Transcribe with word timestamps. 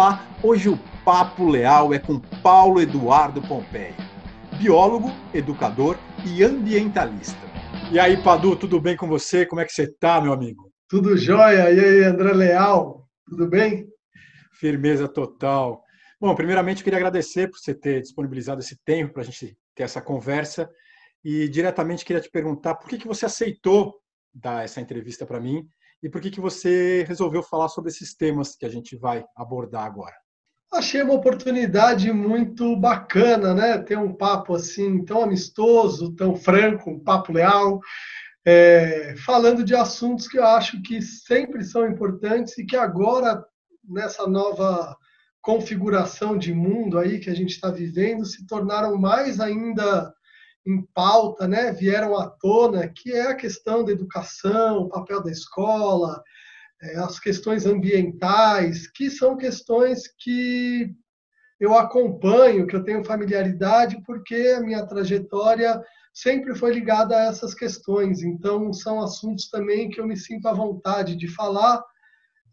Olá, 0.00 0.26
hoje 0.42 0.70
o 0.70 0.78
Papo 1.04 1.46
Leal 1.46 1.92
é 1.92 1.98
com 1.98 2.18
Paulo 2.42 2.80
Eduardo 2.80 3.42
Pompeia, 3.42 3.94
biólogo, 4.58 5.10
educador 5.34 5.98
e 6.26 6.42
ambientalista. 6.42 7.38
E 7.92 8.00
aí, 8.00 8.16
Padu, 8.22 8.56
tudo 8.56 8.80
bem 8.80 8.96
com 8.96 9.06
você? 9.06 9.44
Como 9.44 9.60
é 9.60 9.64
que 9.66 9.74
você 9.74 9.82
está, 9.82 10.18
meu 10.18 10.32
amigo? 10.32 10.72
Tudo 10.88 11.18
jóia. 11.18 11.70
E 11.70 11.78
aí, 11.78 12.04
André 12.04 12.32
Leal, 12.32 13.06
tudo 13.26 13.46
bem? 13.46 13.88
Firmeza 14.54 15.06
total. 15.06 15.84
Bom, 16.18 16.34
primeiramente, 16.34 16.78
eu 16.78 16.84
queria 16.84 16.98
agradecer 16.98 17.50
por 17.50 17.58
você 17.58 17.74
ter 17.74 18.00
disponibilizado 18.00 18.62
esse 18.62 18.82
tempo 18.82 19.12
para 19.12 19.20
a 19.20 19.26
gente 19.26 19.54
ter 19.74 19.82
essa 19.82 20.00
conversa. 20.00 20.66
E 21.22 21.46
diretamente 21.46 22.06
queria 22.06 22.22
te 22.22 22.30
perguntar 22.30 22.76
por 22.76 22.88
que, 22.88 22.96
que 22.96 23.06
você 23.06 23.26
aceitou 23.26 24.00
dar 24.32 24.64
essa 24.64 24.80
entrevista 24.80 25.26
para 25.26 25.38
mim 25.38 25.68
e 26.02 26.08
por 26.08 26.20
que, 26.20 26.30
que 26.30 26.40
você 26.40 27.04
resolveu 27.06 27.42
falar 27.42 27.68
sobre 27.68 27.90
esses 27.90 28.14
temas 28.14 28.56
que 28.56 28.64
a 28.64 28.68
gente 28.68 28.96
vai 28.96 29.24
abordar 29.36 29.84
agora. 29.84 30.14
Achei 30.72 31.02
uma 31.02 31.14
oportunidade 31.14 32.12
muito 32.12 32.76
bacana, 32.76 33.52
né? 33.52 33.78
Ter 33.78 33.98
um 33.98 34.14
papo 34.14 34.54
assim 34.54 35.04
tão 35.04 35.22
amistoso, 35.22 36.14
tão 36.14 36.36
franco, 36.36 36.90
um 36.90 37.00
papo 37.00 37.32
leal, 37.32 37.80
é, 38.46 39.14
falando 39.24 39.64
de 39.64 39.74
assuntos 39.74 40.28
que 40.28 40.38
eu 40.38 40.46
acho 40.46 40.80
que 40.82 41.02
sempre 41.02 41.64
são 41.64 41.86
importantes 41.88 42.56
e 42.56 42.64
que 42.64 42.76
agora, 42.76 43.44
nessa 43.84 44.28
nova 44.28 44.96
configuração 45.42 46.38
de 46.38 46.54
mundo 46.54 46.98
aí 46.98 47.18
que 47.18 47.30
a 47.30 47.34
gente 47.34 47.50
está 47.50 47.70
vivendo, 47.70 48.24
se 48.24 48.46
tornaram 48.46 48.96
mais 48.96 49.40
ainda 49.40 50.14
em 50.66 50.82
pauta, 50.94 51.48
né, 51.48 51.72
vieram 51.72 52.16
à 52.16 52.28
tona, 52.28 52.88
que 52.88 53.12
é 53.12 53.28
a 53.28 53.34
questão 53.34 53.84
da 53.84 53.92
educação, 53.92 54.82
o 54.82 54.88
papel 54.88 55.22
da 55.22 55.30
escola, 55.30 56.22
é, 56.82 56.96
as 56.98 57.18
questões 57.18 57.66
ambientais, 57.66 58.86
que 58.86 59.10
são 59.10 59.36
questões 59.36 60.02
que 60.18 60.94
eu 61.58 61.74
acompanho, 61.74 62.66
que 62.66 62.74
eu 62.74 62.82
tenho 62.82 63.04
familiaridade, 63.04 64.02
porque 64.06 64.54
a 64.56 64.60
minha 64.60 64.86
trajetória 64.86 65.82
sempre 66.12 66.54
foi 66.54 66.72
ligada 66.72 67.16
a 67.16 67.26
essas 67.26 67.54
questões. 67.54 68.22
Então, 68.22 68.72
são 68.72 69.00
assuntos 69.00 69.48
também 69.50 69.90
que 69.90 70.00
eu 70.00 70.06
me 70.06 70.16
sinto 70.16 70.48
à 70.48 70.52
vontade 70.52 71.14
de 71.16 71.28
falar. 71.28 71.84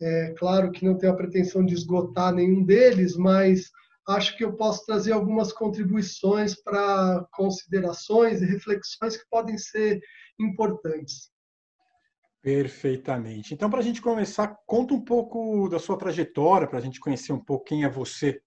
É 0.02 0.34
claro 0.38 0.72
que 0.72 0.86
não 0.86 0.98
tenho 0.98 1.14
a 1.14 1.16
pretensão 1.16 1.66
de 1.66 1.74
esgotar 1.74 2.34
nenhum 2.34 2.64
deles, 2.64 3.16
mas 3.16 3.72
acho 4.08 4.38
que 4.38 4.44
eu 4.44 4.54
posso 4.54 4.86
trazer 4.86 5.12
algumas 5.12 5.52
contribuições 5.52 6.56
para 6.56 7.26
considerações 7.32 8.42
e 8.42 8.46
reflexões 8.46 9.18
que 9.18 9.28
podem 9.30 9.58
ser 9.58 10.00
importantes. 10.40 11.30
Perfeitamente. 12.42 13.54
Então, 13.54 13.70
para 13.70 13.80
a 13.80 13.84
gente 13.84 14.02
começar, 14.02 14.56
conta 14.66 14.94
um 14.94 15.04
pouco 15.04 15.68
da 15.68 15.80
sua 15.80 15.98
trajetória, 15.98 16.68
para 16.68 16.80
a 16.80 16.82
gente 16.82 17.00
conhecer 17.00 17.34
um 17.34 17.44
pouco 17.44 17.66
quem 17.66 17.84
é 17.84 17.90
você. 17.90 18.40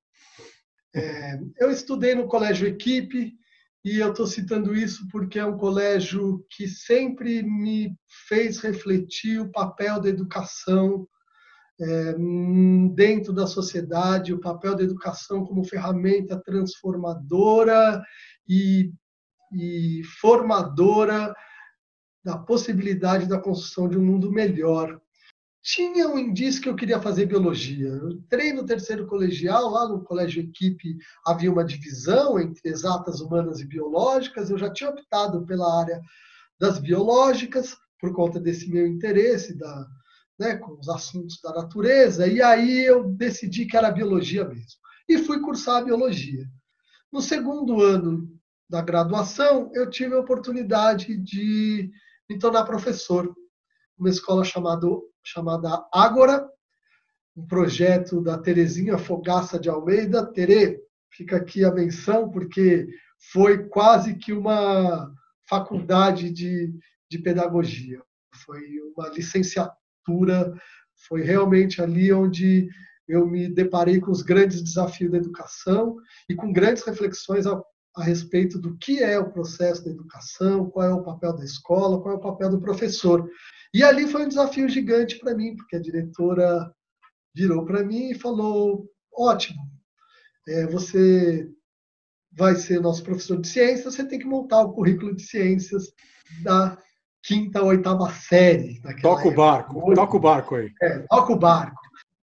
É, 0.94 1.38
eu 1.58 1.70
estudei 1.70 2.14
no 2.14 2.27
Colégio 2.27 2.66
Equipe, 2.66 3.38
e 3.84 3.98
eu 3.98 4.11
estou 4.11 4.27
citando 4.27 4.75
isso 4.75 5.08
porque 5.11 5.38
é 5.38 5.44
um 5.44 5.56
colégio 5.56 6.44
que 6.50 6.69
sempre 6.69 7.42
me 7.42 7.97
fez 8.28 8.58
refletir 8.58 9.41
o 9.41 9.50
papel 9.50 9.98
da 10.00 10.08
educação 10.08 11.08
é, 11.81 12.14
dentro 12.95 13.33
da 13.33 13.47
sociedade, 13.47 14.34
o 14.34 14.41
papel 14.41 14.77
da 14.77 14.83
educação 14.83 15.45
como 15.45 15.64
ferramenta 15.64 16.41
transformadora 16.41 18.03
e, 18.48 18.92
e 19.53 20.03
formadora 20.20 21.34
da 22.22 22.37
possibilidade 22.37 23.27
da 23.27 23.39
construção 23.39 23.89
de 23.89 23.97
um 23.97 24.05
mundo 24.05 24.31
melhor. 24.31 25.00
Tinha 25.62 26.09
um 26.09 26.19
indício 26.19 26.62
que 26.62 26.69
eu 26.69 26.77
queria 26.77 27.00
fazer 27.00 27.27
biologia. 27.27 27.88
Eu 27.88 28.10
entrei 28.10 28.53
no 28.53 28.65
terceiro 28.65 29.06
colegial, 29.06 29.71
lá 29.71 29.88
no 29.88 30.03
colégio 30.03 30.43
equipe 30.43 30.97
havia 31.26 31.53
uma 31.53 31.65
divisão 31.65 32.38
entre 32.38 32.69
exatas 32.69 33.21
humanas 33.21 33.60
e 33.60 33.66
biológicas. 33.66 34.50
Eu 34.50 34.59
já 34.59 34.71
tinha 34.71 34.91
optado 34.91 35.44
pela 35.47 35.81
área 35.81 36.00
das 36.59 36.78
biológicas 36.78 37.76
por 37.99 38.15
conta 38.15 38.41
desse 38.41 38.71
meu 38.71 38.87
interesse 38.87 39.55
da, 39.55 39.87
né, 40.41 40.56
com 40.56 40.73
os 40.73 40.89
assuntos 40.89 41.39
da 41.43 41.53
natureza, 41.53 42.27
e 42.27 42.41
aí 42.41 42.83
eu 42.87 43.05
decidi 43.05 43.67
que 43.67 43.77
era 43.77 43.91
biologia 43.91 44.43
mesmo. 44.43 44.81
E 45.06 45.19
fui 45.19 45.39
cursar 45.41 45.84
biologia. 45.84 46.49
No 47.12 47.21
segundo 47.21 47.83
ano 47.83 48.27
da 48.67 48.81
graduação, 48.81 49.71
eu 49.75 49.91
tive 49.91 50.15
a 50.15 50.19
oportunidade 50.19 51.15
de 51.19 51.91
me 52.29 52.39
tornar 52.39 52.65
professor 52.65 53.31
uma 53.99 54.09
escola 54.09 54.43
chamada, 54.43 54.87
chamada 55.23 55.87
Ágora, 55.93 56.49
um 57.37 57.47
projeto 57.47 58.23
da 58.23 58.39
Terezinha 58.39 58.97
Fogaça 58.97 59.61
de 59.61 59.69
Almeida. 59.69 60.25
Tere, 60.25 60.81
fica 61.11 61.37
aqui 61.37 61.67
a 61.67 61.71
menção, 61.71 62.31
porque 62.31 62.89
foi 63.31 63.69
quase 63.69 64.15
que 64.15 64.33
uma 64.33 65.12
faculdade 65.47 66.31
de, 66.31 66.73
de 67.11 67.19
pedagogia. 67.19 68.00
Foi 68.47 68.62
uma 68.97 69.11
licenciatura 69.11 69.80
foi 71.09 71.22
realmente 71.22 71.81
ali 71.81 72.12
onde 72.12 72.69
eu 73.09 73.27
me 73.27 73.49
deparei 73.49 74.00
com 74.00 74.11
os 74.11 74.22
grandes 74.22 74.62
desafios 74.62 75.11
da 75.11 75.19
educação 75.19 75.97
e 76.28 76.34
com 76.34 76.53
grandes 76.53 76.84
reflexões 76.84 77.47
a, 77.47 77.61
a, 77.97 78.05
respeito 78.05 78.59
do 78.59 78.77
que 78.78 79.03
é 79.03 79.19
o 79.19 79.33
processo 79.33 79.84
da 79.84 79.91
educação, 79.91 80.71
qual 80.71 80.87
é 80.87 80.94
o 80.94 81.03
papel 81.03 81.37
da 81.37 81.44
escola, 81.44 82.00
qual 82.00 82.15
é 82.15 82.19
o 82.19 82.21
papel 82.21 82.50
do 82.50 82.61
professor. 82.61 83.28
E 83.75 83.83
ali 83.83 84.06
foi 84.06 84.25
um 84.25 84.28
desafio 84.28 84.69
gigante 84.69 85.19
para 85.19 85.34
mim, 85.34 85.56
porque 85.56 85.77
a 85.77 85.81
diretora 85.81 86.72
virou 87.34 87.65
para 87.65 87.84
mim 87.84 88.11
e 88.11 88.19
falou: 88.19 88.88
ótimo, 89.12 89.61
é, 90.49 90.67
você 90.67 91.49
vai 92.32 92.55
ser 92.55 92.81
nosso 92.81 93.03
professor 93.03 93.41
de 93.41 93.49
ciências, 93.49 93.94
você 93.94 94.05
tem 94.05 94.19
que 94.19 94.27
montar 94.27 94.62
o 94.62 94.72
currículo 94.72 95.15
de 95.15 95.22
ciências 95.22 95.93
da 96.43 96.78
quinta 97.22 97.60
ou 97.60 97.69
oitava 97.69 98.10
série. 98.10 98.81
Toca 99.00 99.28
o 99.28 99.34
barco, 99.34 99.94
toca 99.94 100.16
o 100.16 100.20
barco 100.20 100.54
aí. 100.56 100.72
É, 100.82 100.98
toca 101.08 101.32
o 101.32 101.38
barco. 101.38 101.81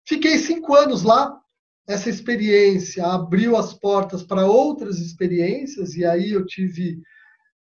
Fiquei 0.08 0.38
cinco 0.38 0.76
anos 0.76 1.04
lá. 1.04 1.40
Essa 1.88 2.10
experiência 2.10 3.06
abriu 3.06 3.56
as 3.56 3.74
portas 3.74 4.24
para 4.24 4.48
outras 4.48 4.98
experiências, 5.00 5.96
e 5.96 6.04
aí 6.04 6.32
eu 6.32 6.46
tive 6.46 7.00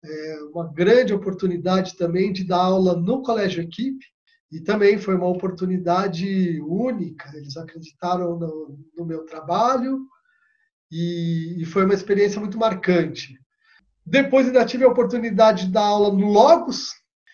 é, 0.04 0.38
uma 0.54 0.72
grande 0.72 1.14
oportunidade 1.14 1.98
também 1.98 2.32
de 2.32 2.46
dar 2.46 2.62
aula 2.62 2.96
no 2.96 3.22
Colégio 3.22 3.62
Equipe, 3.62 4.06
e 4.50 4.62
também 4.62 4.98
foi 4.98 5.16
uma 5.16 5.28
oportunidade 5.28 6.62
única. 6.62 7.30
Eles 7.36 7.58
acreditaram 7.58 8.40
no, 8.40 8.80
no 8.98 9.06
meu 9.06 9.26
trabalho, 9.26 10.00
e, 10.90 11.62
e 11.62 11.66
foi 11.66 11.84
uma 11.84 11.94
experiência 11.94 12.40
muito 12.40 12.58
marcante. 12.58 13.38
Depois 14.06 14.46
ainda 14.46 14.66
tive 14.66 14.86
a 14.86 14.90
oportunidade 14.90 15.66
de 15.66 15.72
dar 15.72 15.86
aula 15.86 16.14
no 16.14 16.28
Logos, 16.28 16.92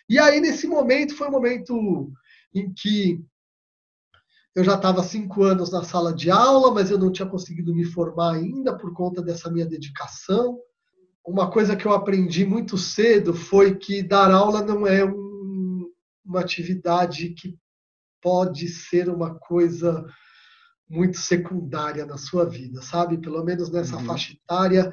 e 0.09 0.17
aí, 0.17 0.41
nesse 0.41 0.67
momento, 0.67 1.15
foi 1.15 1.27
um 1.27 1.31
momento 1.31 2.11
em 2.53 2.73
que 2.73 3.23
eu 4.55 4.63
já 4.63 4.75
estava 4.75 5.03
cinco 5.03 5.43
anos 5.43 5.71
na 5.71 5.83
sala 5.83 6.13
de 6.13 6.31
aula, 6.31 6.73
mas 6.73 6.89
eu 6.89 6.97
não 6.97 7.11
tinha 7.11 7.27
conseguido 7.27 7.73
me 7.73 7.85
formar 7.85 8.33
ainda 8.33 8.75
por 8.75 8.93
conta 8.93 9.21
dessa 9.21 9.49
minha 9.51 9.65
dedicação. 9.65 10.59
Uma 11.25 11.51
coisa 11.51 11.75
que 11.75 11.85
eu 11.85 11.93
aprendi 11.93 12.43
muito 12.45 12.77
cedo 12.77 13.33
foi 13.33 13.75
que 13.75 14.01
dar 14.01 14.31
aula 14.31 14.63
não 14.63 14.87
é 14.87 15.05
um, 15.05 15.87
uma 16.25 16.39
atividade 16.39 17.29
que 17.29 17.55
pode 18.21 18.67
ser 18.67 19.09
uma 19.09 19.35
coisa 19.35 20.05
muito 20.89 21.19
secundária 21.19 22.05
na 22.05 22.17
sua 22.17 22.45
vida, 22.45 22.81
sabe? 22.81 23.19
Pelo 23.19 23.43
menos 23.43 23.69
nessa 23.69 23.97
uhum. 23.97 24.05
faixa 24.05 24.33
etária, 24.33 24.91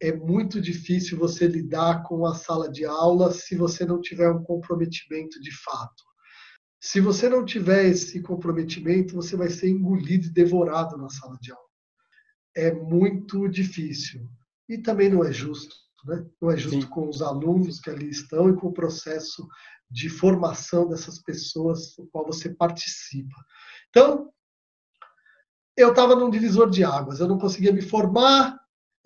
é 0.00 0.12
muito 0.12 0.60
difícil 0.60 1.18
você 1.18 1.46
lidar 1.46 2.02
com 2.04 2.26
a 2.26 2.34
sala 2.34 2.70
de 2.70 2.84
aula 2.84 3.32
se 3.32 3.56
você 3.56 3.84
não 3.84 4.00
tiver 4.00 4.30
um 4.30 4.42
comprometimento 4.42 5.40
de 5.40 5.50
fato. 5.50 6.04
Se 6.80 7.00
você 7.00 7.28
não 7.28 7.44
tiver 7.44 7.86
esse 7.86 8.22
comprometimento, 8.22 9.14
você 9.14 9.36
vai 9.36 9.50
ser 9.50 9.68
engolido 9.68 10.26
e 10.26 10.32
devorado 10.32 10.96
na 10.96 11.08
sala 11.08 11.36
de 11.40 11.50
aula. 11.50 11.68
É 12.56 12.72
muito 12.72 13.48
difícil. 13.48 14.28
E 14.68 14.78
também 14.78 15.08
não 15.08 15.24
é 15.24 15.32
justo. 15.32 15.74
Né? 16.04 16.24
Não 16.40 16.50
é 16.50 16.56
justo 16.56 16.82
Sim. 16.82 16.88
com 16.88 17.08
os 17.08 17.20
alunos 17.20 17.80
que 17.80 17.90
ali 17.90 18.08
estão 18.08 18.48
e 18.48 18.56
com 18.56 18.68
o 18.68 18.72
processo 18.72 19.46
de 19.90 20.08
formação 20.08 20.88
dessas 20.88 21.20
pessoas 21.20 21.96
no 21.98 22.06
qual 22.08 22.26
você 22.26 22.54
participa. 22.54 23.36
Então, 23.88 24.30
eu 25.76 25.90
estava 25.90 26.14
num 26.14 26.30
divisor 26.30 26.68
de 26.68 26.84
águas. 26.84 27.20
Eu 27.20 27.28
não 27.28 27.38
conseguia 27.38 27.72
me 27.72 27.82
formar, 27.82 28.58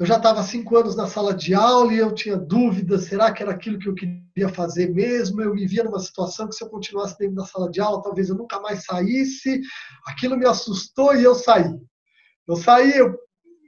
eu 0.03 0.07
já 0.07 0.17
estava 0.17 0.43
cinco 0.43 0.77
anos 0.77 0.97
na 0.97 1.07
sala 1.07 1.33
de 1.33 1.55
aula 1.55 1.95
e 1.95 1.99
eu 1.99 2.13
tinha 2.13 2.37
dúvidas, 2.37 3.05
será 3.05 3.31
que 3.31 3.41
era 3.41 3.53
aquilo 3.53 3.79
que 3.79 3.89
eu 3.89 3.95
queria 3.95 4.49
fazer 4.53 4.93
mesmo? 4.93 5.41
Eu 5.41 5.55
me 5.55 5.65
via 5.65 5.85
numa 5.85 6.01
situação 6.01 6.49
que 6.49 6.57
se 6.57 6.65
eu 6.65 6.69
continuasse 6.69 7.17
dentro 7.17 7.37
da 7.37 7.45
sala 7.45 7.71
de 7.71 7.81
aula, 7.81 8.03
talvez 8.03 8.29
eu 8.29 8.35
nunca 8.35 8.59
mais 8.59 8.83
saísse. 8.83 9.61
Aquilo 10.05 10.37
me 10.37 10.45
assustou 10.45 11.15
e 11.15 11.23
eu 11.23 11.37
saí. 11.37 11.73
Eu 12.49 12.57
saí, 12.57 12.99
eu 12.99 13.17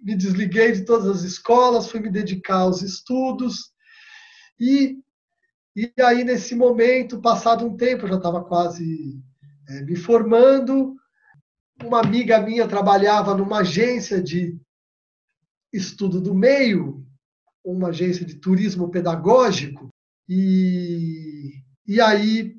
me 0.02 0.16
desliguei 0.16 0.72
de 0.72 0.84
todas 0.84 1.06
as 1.06 1.22
escolas, 1.22 1.86
fui 1.86 2.00
me 2.00 2.10
dedicar 2.10 2.62
aos 2.62 2.82
estudos. 2.82 3.70
E, 4.58 4.96
e 5.76 5.92
aí, 6.00 6.24
nesse 6.24 6.56
momento, 6.56 7.22
passado 7.22 7.64
um 7.64 7.76
tempo, 7.76 8.06
eu 8.06 8.08
já 8.08 8.16
estava 8.16 8.42
quase 8.42 9.22
é, 9.68 9.82
me 9.82 9.94
formando, 9.94 10.96
uma 11.84 12.00
amiga 12.00 12.40
minha 12.40 12.66
trabalhava 12.66 13.36
numa 13.36 13.60
agência 13.60 14.20
de 14.20 14.58
estudo 15.76 16.20
do 16.20 16.34
meio, 16.34 17.04
uma 17.64 17.88
agência 17.88 18.24
de 18.24 18.36
turismo 18.36 18.90
pedagógico, 18.90 19.88
e, 20.28 21.62
e 21.86 22.00
aí, 22.00 22.54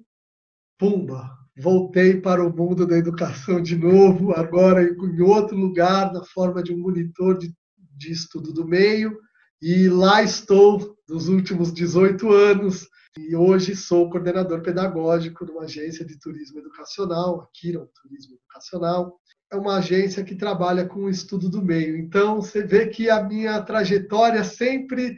pumba, 0.77 1.31
voltei 1.57 2.19
para 2.19 2.45
o 2.45 2.53
mundo 2.53 2.85
da 2.85 2.97
educação 2.97 3.61
de 3.61 3.75
novo, 3.75 4.33
agora 4.33 4.83
em 4.83 5.21
outro 5.21 5.55
lugar, 5.55 6.11
na 6.11 6.23
forma 6.23 6.61
de 6.61 6.73
um 6.73 6.79
monitor 6.79 7.37
de, 7.37 7.53
de 7.97 8.11
estudo 8.11 8.51
do 8.51 8.67
meio, 8.67 9.17
e 9.61 9.87
lá 9.87 10.21
estou 10.21 10.97
nos 11.07 11.29
últimos 11.29 11.73
18 11.73 12.29
anos, 12.31 12.87
e 13.17 13.33
hoje 13.33 13.77
sou 13.77 14.09
coordenador 14.09 14.61
pedagógico 14.61 15.45
numa 15.45 15.63
agência 15.63 16.05
de 16.05 16.19
turismo 16.19 16.59
educacional, 16.59 17.41
a 17.41 17.47
Kiron 17.53 17.87
Turismo 18.01 18.35
Educacional. 18.35 19.17
É 19.55 19.57
uma 19.57 19.77
agência 19.77 20.21
que 20.21 20.35
trabalha 20.35 20.85
com 20.85 21.05
o 21.05 21.09
estudo 21.09 21.49
do 21.49 21.61
meio. 21.61 21.97
Então, 21.97 22.41
você 22.41 22.61
vê 22.61 22.87
que 22.87 23.09
a 23.09 23.23
minha 23.23 23.61
trajetória 23.61 24.43
sempre 24.43 25.17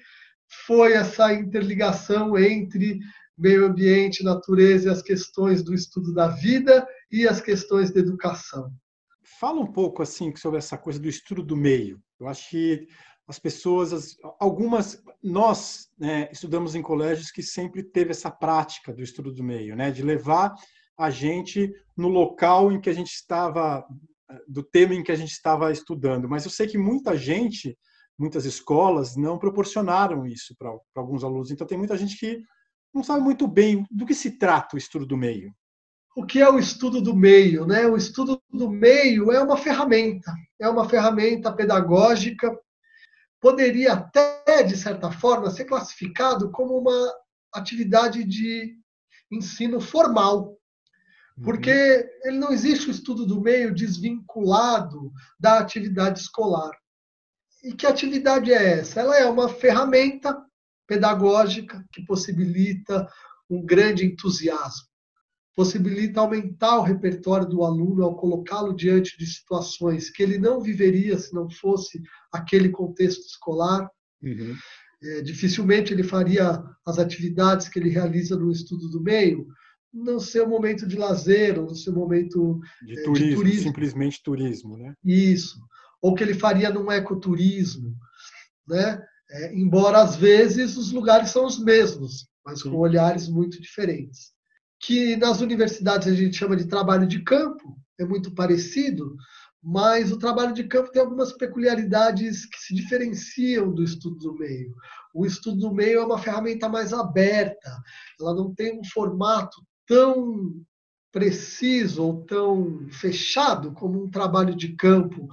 foi 0.67 0.93
essa 0.93 1.33
interligação 1.33 2.37
entre 2.37 2.99
meio 3.35 3.65
ambiente, 3.65 4.23
natureza 4.23 4.89
e 4.89 4.91
as 4.91 5.01
questões 5.01 5.63
do 5.63 5.73
estudo 5.73 6.13
da 6.13 6.27
vida 6.27 6.87
e 7.11 7.27
as 7.27 7.41
questões 7.41 7.91
da 7.91 7.99
educação. 7.99 8.71
Fala 9.39 9.59
um 9.59 9.71
pouco 9.71 10.03
assim 10.03 10.31
sobre 10.35 10.59
essa 10.59 10.77
coisa 10.77 10.99
do 10.99 11.09
estudo 11.09 11.41
do 11.41 11.57
meio. 11.57 11.99
Eu 12.19 12.27
acho 12.27 12.47
que 12.51 12.87
as 13.27 13.39
pessoas, 13.39 14.17
algumas, 14.39 15.01
nós 15.23 15.89
né, 15.97 16.29
estudamos 16.31 16.75
em 16.75 16.81
colégios 16.83 17.31
que 17.31 17.41
sempre 17.41 17.81
teve 17.81 18.11
essa 18.11 18.29
prática 18.29 18.93
do 18.93 19.01
estudo 19.01 19.33
do 19.33 19.43
meio, 19.43 19.75
né, 19.75 19.89
de 19.89 20.03
levar 20.03 20.53
a 20.97 21.09
gente 21.09 21.71
no 21.95 22.07
local 22.07 22.71
em 22.71 22.79
que 22.79 22.89
a 22.89 22.93
gente 22.93 23.11
estava, 23.11 23.85
do 24.47 24.63
tema 24.63 24.93
em 24.93 25.03
que 25.03 25.11
a 25.11 25.15
gente 25.15 25.31
estava 25.31 25.71
estudando. 25.71 26.27
Mas 26.27 26.45
eu 26.45 26.51
sei 26.51 26.67
que 26.67 26.77
muita 26.77 27.15
gente, 27.15 27.77
muitas 28.17 28.45
escolas 28.45 29.15
não 29.15 29.37
proporcionaram 29.37 30.25
isso 30.25 30.55
para 30.57 30.71
alguns 30.95 31.23
alunos. 31.23 31.51
Então 31.51 31.67
tem 31.67 31.77
muita 31.77 31.97
gente 31.97 32.17
que 32.17 32.41
não 32.93 33.03
sabe 33.03 33.21
muito 33.21 33.47
bem 33.47 33.85
do 33.91 34.05
que 34.05 34.13
se 34.13 34.37
trata 34.37 34.75
o 34.75 34.79
estudo 34.79 35.05
do 35.05 35.17
meio. 35.17 35.53
O 36.15 36.25
que 36.25 36.41
é 36.41 36.49
o 36.49 36.57
estudo 36.57 36.99
do 36.99 37.15
meio? 37.15 37.65
Né? 37.65 37.85
O 37.85 37.95
estudo 37.95 38.41
do 38.49 38.71
meio 38.71 39.31
é 39.31 39.41
uma 39.41 39.55
ferramenta, 39.55 40.33
é 40.59 40.67
uma 40.67 40.89
ferramenta 40.89 41.53
pedagógica 41.53 42.51
poderia 43.39 43.93
até, 43.93 44.63
de 44.63 44.75
certa 44.75 45.11
forma, 45.11 45.49
ser 45.49 45.65
classificado 45.65 46.51
como 46.51 46.77
uma 46.77 47.13
atividade 47.53 48.23
de 48.23 48.75
ensino 49.31 49.79
formal, 49.79 50.56
porque 51.43 51.71
uhum. 51.71 52.29
ele 52.29 52.37
não 52.37 52.51
existe 52.51 52.87
o 52.87 52.91
estudo 52.91 53.25
do 53.25 53.41
meio 53.41 53.73
desvinculado 53.73 55.11
da 55.39 55.59
atividade 55.59 56.19
escolar. 56.19 56.71
E 57.63 57.73
que 57.73 57.85
atividade 57.85 58.51
é 58.51 58.79
essa? 58.79 58.99
Ela 58.99 59.17
é 59.17 59.25
uma 59.25 59.49
ferramenta 59.49 60.37
pedagógica 60.87 61.83
que 61.91 62.05
possibilita 62.05 63.07
um 63.49 63.65
grande 63.65 64.05
entusiasmo 64.05 64.87
possibilita 65.57 66.19
aumentar 66.21 66.77
o 66.77 66.83
repertório 66.83 67.47
do 67.47 67.63
aluno 67.63 68.03
ao 68.03 68.15
colocá-lo 68.15 68.75
diante 68.75 69.17
de 69.17 69.25
situações 69.25 70.11
que 70.11 70.21
ele 70.21 70.37
não 70.37 70.61
viveria 70.61 71.17
se 71.17 71.33
não 71.33 71.49
fosse 71.49 71.99
aquele 72.31 72.69
contexto 72.69 73.25
escolar. 73.25 73.89
Uhum. 74.21 74.55
É, 75.01 75.21
dificilmente 75.21 75.91
ele 75.91 76.03
faria 76.03 76.63
as 76.85 76.99
atividades 76.99 77.67
que 77.69 77.79
ele 77.79 77.89
realiza 77.89 78.37
no 78.37 78.51
estudo 78.51 78.87
do 78.89 79.01
meio 79.01 79.47
no 80.03 80.19
seu 80.19 80.47
momento 80.47 80.87
de 80.87 80.95
lazer 80.95 81.59
ou 81.59 81.65
no 81.65 81.75
seu 81.75 81.93
momento 81.93 82.59
de, 82.85 82.99
é, 82.99 83.03
turismo, 83.03 83.29
de 83.29 83.35
turismo. 83.35 83.63
simplesmente 83.63 84.23
turismo, 84.23 84.77
né? 84.77 84.93
Isso. 85.03 85.59
Ou 86.01 86.13
que 86.13 86.23
ele 86.23 86.33
faria 86.33 86.69
num 86.69 86.91
ecoturismo, 86.91 87.95
né? 88.67 89.01
É, 89.29 89.53
embora 89.53 90.01
às 90.01 90.15
vezes 90.15 90.77
os 90.77 90.91
lugares 90.91 91.31
são 91.31 91.45
os 91.45 91.59
mesmos, 91.59 92.27
mas 92.45 92.61
Sim. 92.61 92.71
com 92.71 92.77
olhares 92.77 93.27
muito 93.27 93.61
diferentes 93.61 94.37
que 94.79 95.15
nas 95.15 95.41
universidades 95.41 96.07
a 96.07 96.13
gente 96.13 96.37
chama 96.37 96.55
de 96.55 96.67
trabalho 96.67 97.07
de 97.07 97.23
campo, 97.23 97.77
é 97.99 98.05
muito 98.05 98.33
parecido, 98.33 99.15
mas 99.61 100.11
o 100.11 100.19
trabalho 100.19 100.53
de 100.53 100.65
campo 100.65 100.91
tem 100.91 101.01
algumas 101.01 101.33
peculiaridades 101.33 102.45
que 102.45 102.59
se 102.59 102.75
diferenciam 102.75 103.73
do 103.73 103.83
estudo 103.83 104.17
do 104.17 104.35
meio. 104.35 104.73
O 105.13 105.25
estudo 105.25 105.57
do 105.57 105.73
meio 105.73 105.99
é 105.99 106.05
uma 106.05 106.19
ferramenta 106.19 106.69
mais 106.69 106.93
aberta, 106.93 107.75
ela 108.19 108.35
não 108.35 108.53
tem 108.53 108.79
um 108.79 108.83
formato 108.83 109.57
tão 109.87 110.53
preciso 111.11 112.03
ou 112.03 112.23
tão 112.25 112.87
fechado 112.91 113.71
como 113.71 114.03
um 114.03 114.09
trabalho 114.09 114.55
de 114.55 114.75
campo. 114.75 115.27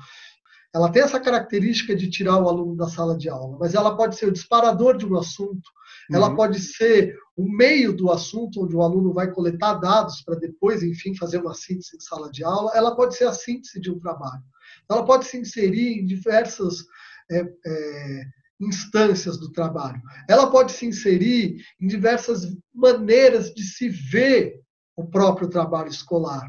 Ela 0.74 0.90
tem 0.90 1.02
essa 1.02 1.20
característica 1.20 1.94
de 1.94 2.08
tirar 2.08 2.38
o 2.38 2.48
aluno 2.48 2.74
da 2.74 2.88
sala 2.88 3.16
de 3.16 3.28
aula, 3.28 3.58
mas 3.60 3.74
ela 3.74 3.96
pode 3.96 4.16
ser 4.16 4.26
o 4.26 4.32
disparador 4.32 4.96
de 4.96 5.06
um 5.06 5.16
assunto, 5.16 5.70
ela 6.10 6.30
uhum. 6.30 6.36
pode 6.36 6.58
ser 6.58 7.14
o 7.36 7.48
meio 7.48 7.92
do 7.92 8.10
assunto, 8.10 8.64
onde 8.64 8.74
o 8.74 8.82
aluno 8.82 9.12
vai 9.12 9.30
coletar 9.30 9.74
dados 9.74 10.22
para 10.22 10.36
depois, 10.36 10.82
enfim, 10.82 11.14
fazer 11.14 11.38
uma 11.38 11.54
síntese 11.54 11.96
em 11.96 12.00
sala 12.00 12.30
de 12.30 12.44
aula. 12.44 12.72
Ela 12.74 12.94
pode 12.94 13.16
ser 13.16 13.26
a 13.26 13.32
síntese 13.32 13.80
de 13.80 13.90
um 13.90 13.98
trabalho. 13.98 14.42
Ela 14.90 15.04
pode 15.04 15.26
se 15.26 15.38
inserir 15.38 16.00
em 16.00 16.06
diversas 16.06 16.84
é, 17.30 17.40
é, 17.40 18.24
instâncias 18.60 19.38
do 19.38 19.50
trabalho. 19.50 20.00
Ela 20.28 20.50
pode 20.50 20.72
se 20.72 20.86
inserir 20.86 21.56
em 21.80 21.86
diversas 21.86 22.56
maneiras 22.72 23.52
de 23.52 23.62
se 23.62 23.88
ver 23.88 24.60
o 24.96 25.04
próprio 25.04 25.48
trabalho 25.48 25.88
escolar 25.88 26.48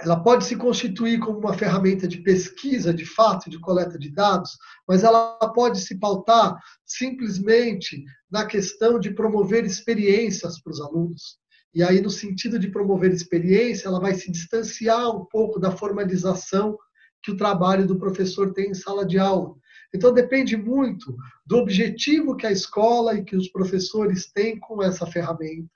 ela 0.00 0.20
pode 0.20 0.44
se 0.44 0.56
constituir 0.56 1.20
como 1.20 1.38
uma 1.38 1.54
ferramenta 1.54 2.08
de 2.08 2.18
pesquisa, 2.18 2.92
de 2.92 3.06
fato, 3.06 3.48
de 3.48 3.58
coleta 3.60 3.98
de 3.98 4.10
dados, 4.10 4.50
mas 4.88 5.04
ela 5.04 5.38
pode 5.54 5.80
se 5.80 5.98
pautar 5.98 6.58
simplesmente 6.84 8.04
na 8.30 8.44
questão 8.44 8.98
de 8.98 9.14
promover 9.14 9.64
experiências 9.64 10.60
para 10.60 10.72
os 10.72 10.80
alunos. 10.80 11.38
E 11.72 11.82
aí, 11.82 12.00
no 12.00 12.10
sentido 12.10 12.58
de 12.58 12.68
promover 12.68 13.12
experiência, 13.12 13.88
ela 13.88 14.00
vai 14.00 14.14
se 14.14 14.30
distanciar 14.30 15.10
um 15.10 15.24
pouco 15.24 15.58
da 15.58 15.70
formalização 15.70 16.76
que 17.22 17.30
o 17.30 17.36
trabalho 17.36 17.86
do 17.86 17.98
professor 17.98 18.52
tem 18.52 18.70
em 18.70 18.74
sala 18.74 19.06
de 19.06 19.18
aula. 19.18 19.54
Então, 19.94 20.12
depende 20.12 20.56
muito 20.56 21.16
do 21.46 21.58
objetivo 21.58 22.36
que 22.36 22.46
a 22.46 22.52
escola 22.52 23.14
e 23.14 23.24
que 23.24 23.36
os 23.36 23.48
professores 23.48 24.30
têm 24.32 24.58
com 24.58 24.82
essa 24.82 25.06
ferramenta, 25.06 25.70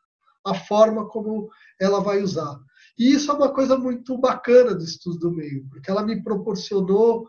a 0.44 0.54
forma 0.54 1.06
como 1.06 1.48
ela 1.80 2.00
vai 2.00 2.20
usar. 2.20 2.58
E 2.98 3.12
isso 3.12 3.30
é 3.30 3.34
uma 3.34 3.52
coisa 3.52 3.78
muito 3.78 4.18
bacana 4.18 4.74
do 4.74 4.82
estudo 4.82 5.18
do 5.18 5.30
meio, 5.30 5.66
porque 5.68 5.88
ela 5.88 6.04
me 6.04 6.20
proporcionou 6.22 7.28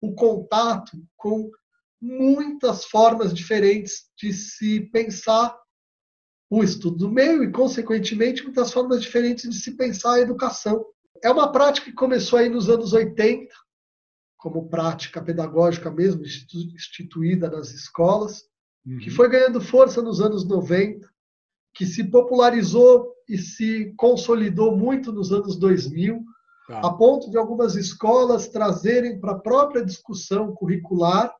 o 0.00 0.12
contato 0.12 0.92
com 1.16 1.50
muitas 2.00 2.84
formas 2.84 3.32
diferentes 3.32 4.10
de 4.18 4.32
se 4.32 4.80
pensar 4.92 5.56
o 6.50 6.62
estudo 6.62 6.96
do 6.96 7.10
meio 7.10 7.42
e, 7.42 7.52
consequentemente, 7.52 8.42
muitas 8.42 8.72
formas 8.72 9.00
diferentes 9.00 9.48
de 9.48 9.56
se 9.60 9.76
pensar 9.76 10.14
a 10.14 10.20
educação. 10.20 10.84
É 11.22 11.30
uma 11.30 11.50
prática 11.50 11.86
que 11.86 11.96
começou 11.96 12.38
aí 12.38 12.48
nos 12.48 12.68
anos 12.68 12.92
80, 12.92 13.48
como 14.44 14.68
prática 14.68 15.22
pedagógica 15.22 15.90
mesmo, 15.90 16.22
instituída 16.22 17.50
nas 17.50 17.70
escolas, 17.70 18.42
uhum. 18.86 18.98
que 18.98 19.08
foi 19.08 19.26
ganhando 19.26 19.58
força 19.58 20.02
nos 20.02 20.20
anos 20.20 20.46
90, 20.46 21.08
que 21.72 21.86
se 21.86 22.04
popularizou 22.04 23.10
e 23.26 23.38
se 23.38 23.94
consolidou 23.96 24.76
muito 24.76 25.10
nos 25.10 25.32
anos 25.32 25.56
2000, 25.58 26.22
tá. 26.68 26.80
a 26.80 26.92
ponto 26.92 27.30
de 27.30 27.38
algumas 27.38 27.74
escolas 27.74 28.46
trazerem 28.46 29.18
para 29.18 29.32
a 29.32 29.38
própria 29.38 29.82
discussão 29.82 30.52
curricular 30.52 31.34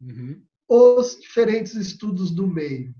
uhum. 0.00 0.42
os 0.66 1.20
diferentes 1.20 1.74
estudos 1.74 2.30
do 2.30 2.46
meio. 2.46 2.94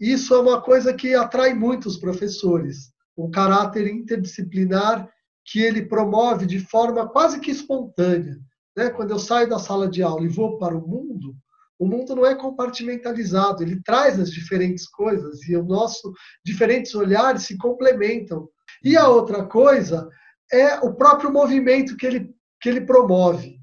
Isso 0.00 0.34
é 0.34 0.40
uma 0.40 0.60
coisa 0.60 0.92
que 0.92 1.14
atrai 1.14 1.54
muito 1.54 1.86
os 1.86 1.96
professores, 1.96 2.92
um 3.16 3.30
caráter 3.30 3.86
interdisciplinar 3.86 5.08
que 5.44 5.60
ele 5.60 5.86
promove 5.86 6.44
de 6.44 6.58
forma 6.58 7.08
quase 7.08 7.38
que 7.38 7.52
espontânea. 7.52 8.36
Né? 8.76 8.90
Quando 8.90 9.10
eu 9.10 9.18
saio 9.18 9.48
da 9.48 9.58
sala 9.58 9.88
de 9.88 10.02
aula 10.02 10.24
e 10.24 10.28
vou 10.28 10.58
para 10.58 10.76
o 10.76 10.86
mundo, 10.86 11.34
o 11.78 11.86
mundo 11.86 12.14
não 12.14 12.26
é 12.26 12.34
compartimentalizado, 12.34 13.62
ele 13.62 13.82
traz 13.82 14.20
as 14.20 14.30
diferentes 14.30 14.86
coisas 14.86 15.42
e 15.48 15.56
o 15.56 15.64
nosso 15.64 16.12
diferentes 16.44 16.94
olhares 16.94 17.44
se 17.44 17.56
complementam. 17.56 18.48
E 18.84 18.96
a 18.96 19.08
outra 19.08 19.46
coisa 19.46 20.08
é 20.52 20.78
o 20.80 20.94
próprio 20.94 21.32
movimento 21.32 21.96
que 21.96 22.06
ele, 22.06 22.34
que 22.60 22.68
ele 22.68 22.82
promove, 22.82 23.58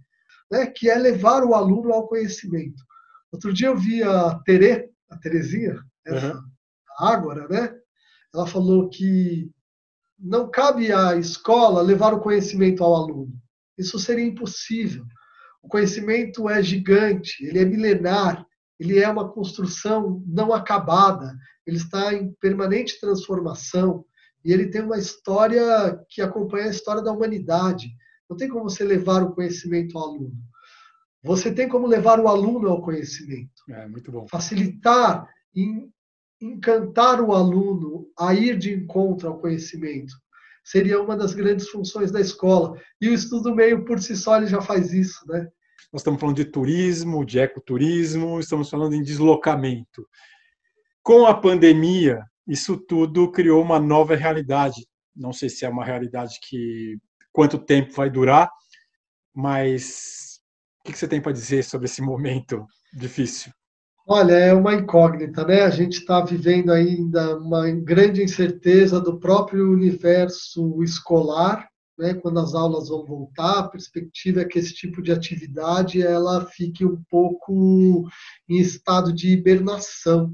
né? 0.51 0.65
que 0.65 0.89
é 0.89 0.95
levar 0.95 1.43
o 1.43 1.53
aluno 1.53 1.93
ao 1.93 2.07
conhecimento. 2.07 2.83
Outro 3.31 3.53
dia 3.53 3.67
eu 3.67 3.77
vi 3.77 4.01
a 4.01 4.39
Tere, 4.45 4.89
a 5.11 5.17
Terezinha, 5.17 5.79
essa 6.05 6.33
uhum. 6.33 6.41
Ágora, 6.99 7.47
né? 7.47 7.75
Ela 8.33 8.47
falou 8.47 8.89
que 8.89 9.51
não 10.17 10.49
cabe 10.49 10.91
à 10.91 11.15
escola 11.15 11.81
levar 11.81 12.13
o 12.13 12.19
conhecimento 12.19 12.83
ao 12.83 12.95
aluno. 12.95 13.31
Isso 13.77 13.99
seria 13.99 14.25
impossível. 14.25 15.05
O 15.61 15.67
conhecimento 15.67 16.49
é 16.49 16.61
gigante, 16.61 17.45
ele 17.45 17.59
é 17.59 17.65
milenar, 17.65 18.45
ele 18.79 18.99
é 18.99 19.09
uma 19.09 19.29
construção 19.29 20.23
não 20.25 20.53
acabada, 20.53 21.35
ele 21.65 21.77
está 21.77 22.13
em 22.13 22.31
permanente 22.39 22.99
transformação 22.99 24.05
e 24.45 24.53
ele 24.53 24.67
tem 24.67 24.81
uma 24.81 24.97
história 24.97 25.99
que 26.09 26.21
acompanha 26.21 26.67
a 26.67 26.71
história 26.71 27.01
da 27.01 27.11
humanidade. 27.11 27.89
Não 28.29 28.37
tem 28.37 28.47
como 28.47 28.63
você 28.69 28.83
levar 28.83 29.23
o 29.23 29.33
conhecimento 29.33 29.97
ao 29.97 30.09
aluno. 30.09 30.37
Você 31.23 31.53
tem 31.53 31.67
como 31.67 31.87
levar 31.87 32.19
o 32.19 32.27
aluno 32.27 32.69
ao 32.69 32.81
conhecimento. 32.81 33.63
É, 33.69 33.87
muito 33.87 34.11
bom. 34.11 34.27
Facilitar, 34.29 35.27
encantar 36.39 37.19
o 37.19 37.33
aluno 37.33 38.07
a 38.17 38.33
ir 38.33 38.57
de 38.57 38.73
encontro 38.73 39.27
ao 39.27 39.39
conhecimento. 39.39 40.13
Seria 40.67 41.01
uma 41.01 41.15
das 41.15 41.33
grandes 41.33 41.69
funções 41.69 42.11
da 42.11 42.19
escola. 42.19 42.77
E 42.99 43.07
o 43.07 43.13
estudo 43.13 43.55
meio 43.55 43.85
por 43.85 44.01
si 44.01 44.17
só 44.17 44.35
ele 44.35 44.47
já 44.47 44.59
faz 44.59 44.91
isso, 44.91 45.25
né? 45.25 45.47
Nós 45.93 46.01
estamos 46.01 46.19
falando 46.19 46.35
de 46.35 46.43
turismo, 46.43 47.25
de 47.25 47.39
ecoturismo, 47.39 48.37
estamos 48.37 48.69
falando 48.69 48.93
em 48.93 49.01
deslocamento. 49.01 50.05
Com 51.01 51.25
a 51.25 51.33
pandemia, 51.33 52.21
isso 52.45 52.75
tudo 52.75 53.31
criou 53.31 53.63
uma 53.63 53.79
nova 53.79 54.13
realidade. 54.13 54.85
Não 55.15 55.31
sei 55.31 55.47
se 55.47 55.63
é 55.63 55.69
uma 55.69 55.85
realidade 55.85 56.37
que 56.49 56.97
quanto 57.31 57.57
tempo 57.57 57.93
vai 57.93 58.09
durar, 58.09 58.51
mas 59.33 60.41
o 60.81 60.91
que 60.91 60.97
você 60.97 61.07
tem 61.07 61.21
para 61.21 61.31
dizer 61.31 61.63
sobre 61.63 61.85
esse 61.85 62.01
momento 62.01 62.65
difícil? 62.93 63.53
Olha, 64.09 64.35
é 64.35 64.53
uma 64.53 64.73
incógnita, 64.73 65.43
né? 65.45 65.63
A 65.63 65.69
gente 65.69 65.97
está 65.97 66.21
vivendo 66.21 66.71
ainda 66.71 67.37
uma 67.37 67.69
grande 67.69 68.23
incerteza 68.23 69.01
do 69.01 69.19
próprio 69.19 69.69
universo 69.69 70.81
escolar, 70.81 71.67
né? 71.99 72.13
Quando 72.13 72.39
as 72.39 72.55
aulas 72.55 72.87
vão 72.87 73.03
voltar, 73.03 73.59
a 73.59 73.67
perspectiva 73.67 74.39
é 74.39 74.45
que 74.45 74.59
esse 74.59 74.73
tipo 74.73 75.01
de 75.01 75.11
atividade 75.11 76.01
ela 76.01 76.45
fique 76.45 76.85
um 76.85 77.03
pouco 77.09 78.07
em 78.47 78.59
estado 78.59 79.11
de 79.11 79.27
hibernação, 79.27 80.33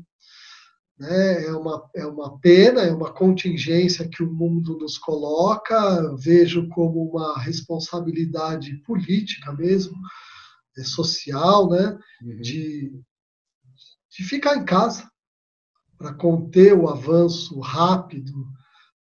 né? 0.99 1.45
É, 1.47 1.51
uma, 1.53 1.89
é 1.95 2.05
uma 2.05 2.39
pena, 2.39 2.81
é 2.81 2.93
uma 2.93 3.11
contingência 3.11 4.07
que 4.07 4.21
o 4.21 4.31
mundo 4.31 4.77
nos 4.77 4.99
coloca, 4.99 6.15
vejo 6.17 6.69
como 6.69 7.09
uma 7.09 7.39
responsabilidade 7.39 8.75
política 8.85 9.51
mesmo, 9.51 9.95
é 10.77 10.83
social, 10.83 11.67
né? 11.71 11.97
Uhum. 12.21 12.39
de, 12.39 13.03
de 14.15 14.24
ficar 14.24 14.55
em 14.55 14.65
casa 14.65 15.10
para 15.98 16.13
conter 16.13 16.74
o 16.74 16.88
avanço 16.88 17.60
rápido 17.60 18.48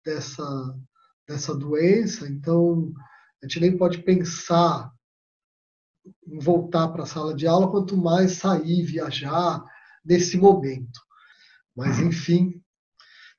dessa, 0.05 0.79
dessa 1.27 1.55
doença. 1.55 2.29
Então, 2.29 2.93
a 3.43 3.47
gente 3.47 3.61
nem 3.61 3.77
pode 3.77 4.03
pensar 4.03 4.93
em 6.27 6.39
voltar 6.39 6.89
para 6.89 7.03
a 7.03 7.07
sala 7.07 7.35
de 7.35 7.47
aula, 7.47 7.71
quanto 7.71 7.97
mais 7.97 8.33
sair, 8.33 8.85
viajar 8.85 9.65
nesse 10.05 10.37
momento. 10.37 11.01
Mas, 11.75 11.99
enfim, 11.99 12.63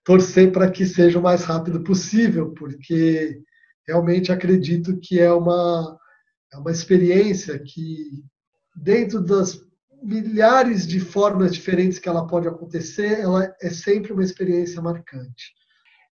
torcer 0.03 0.51
para 0.51 0.70
que 0.70 0.86
seja 0.86 1.20
o 1.20 1.24
mais 1.24 1.43
rápido 1.43 1.84
possível, 1.84 2.53
porque 2.53 3.41
realmente 3.88 4.32
acredito 4.32 5.00
que 5.00 5.20
é 5.20 5.32
uma, 5.32 5.98
é 6.51 6.58
uma 6.58 6.72
experiência 6.72 7.58
que, 7.60 8.24
dentro 8.75 9.22
das 9.22 9.62
milhares 10.03 10.86
de 10.86 11.00
formas 11.00 11.53
diferentes 11.53 11.98
que 11.98 12.10
ela 12.10 12.27
pode 12.27 12.48
acontecer, 12.48 13.19
ela 13.19 13.55
é 13.62 13.69
sempre 13.69 14.12
uma 14.12 14.24
experiência 14.24 14.81
marcante. 14.81 15.53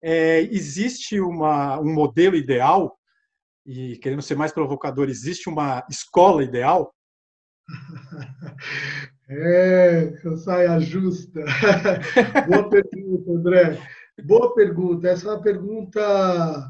É, 0.02 0.42
existe 0.42 1.20
uma, 1.20 1.80
um 1.80 1.94
modelo 1.94 2.36
ideal, 2.36 2.98
e 3.66 3.98
querendo 3.98 4.22
ser 4.22 4.36
mais 4.36 4.52
provocador, 4.52 5.10
existe 5.10 5.50
uma 5.50 5.86
escola 5.90 6.44
ideal? 6.44 6.94
É, 9.34 10.12
saia 10.44 10.78
justa. 10.82 11.40
Boa 12.50 12.70
pergunta, 12.70 13.32
André. 13.32 13.78
Boa 14.26 14.54
pergunta. 14.54 15.08
Essa 15.08 15.30
é 15.30 15.32
uma 15.32 15.42
pergunta 15.42 16.70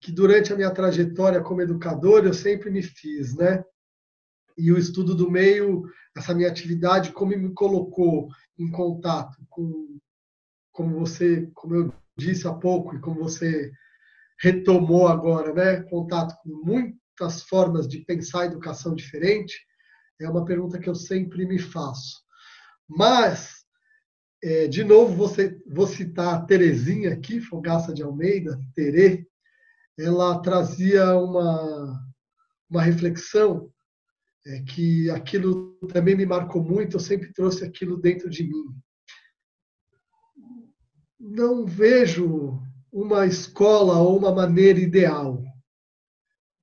que 0.00 0.10
durante 0.10 0.50
a 0.50 0.56
minha 0.56 0.70
trajetória 0.70 1.42
como 1.42 1.60
educador 1.60 2.24
eu 2.24 2.32
sempre 2.32 2.70
me 2.70 2.82
fiz, 2.82 3.36
né? 3.36 3.62
E 4.60 4.70
o 4.70 4.78
estudo 4.78 5.14
do 5.14 5.30
meio, 5.30 5.84
essa 6.14 6.34
minha 6.34 6.48
atividade, 6.48 7.12
como 7.12 7.36
me 7.36 7.54
colocou 7.54 8.28
em 8.58 8.70
contato 8.70 9.38
com, 9.48 9.98
como 10.70 10.98
você, 10.98 11.50
como 11.54 11.74
eu 11.74 11.94
disse 12.18 12.46
há 12.46 12.52
pouco 12.52 12.94
e 12.94 13.00
como 13.00 13.20
você 13.20 13.72
retomou 14.38 15.08
agora, 15.08 15.54
né? 15.54 15.82
Contato 15.84 16.36
com 16.42 16.50
muitas 16.64 17.42
formas 17.42 17.88
de 17.88 18.04
pensar 18.04 18.42
a 18.42 18.46
educação 18.46 18.94
diferente 18.94 19.54
é 20.20 20.28
uma 20.28 20.44
pergunta 20.44 20.78
que 20.78 20.88
eu 20.88 20.94
sempre 20.94 21.46
me 21.46 21.58
faço. 21.58 22.20
Mas, 22.86 23.64
é, 24.42 24.66
de 24.66 24.84
novo, 24.84 25.14
você, 25.14 25.58
vou 25.66 25.86
citar 25.86 26.34
a 26.34 26.42
Terezinha 26.42 27.14
aqui, 27.14 27.40
Fogaça 27.40 27.94
de 27.94 28.02
Almeida, 28.02 28.60
Terê. 28.74 29.26
Ela 29.98 30.40
trazia 30.42 31.14
uma, 31.16 31.98
uma 32.68 32.82
reflexão 32.82 33.70
é, 34.50 34.62
que 34.62 35.10
aquilo 35.10 35.74
também 35.92 36.16
me 36.16 36.26
marcou 36.26 36.62
muito, 36.62 36.96
eu 36.96 37.00
sempre 37.00 37.32
trouxe 37.32 37.64
aquilo 37.64 37.96
dentro 37.96 38.28
de 38.28 38.44
mim. 38.44 38.64
Não 41.18 41.66
vejo 41.66 42.60
uma 42.92 43.26
escola 43.26 43.98
ou 43.98 44.18
uma 44.18 44.32
maneira 44.32 44.80
ideal 44.80 45.42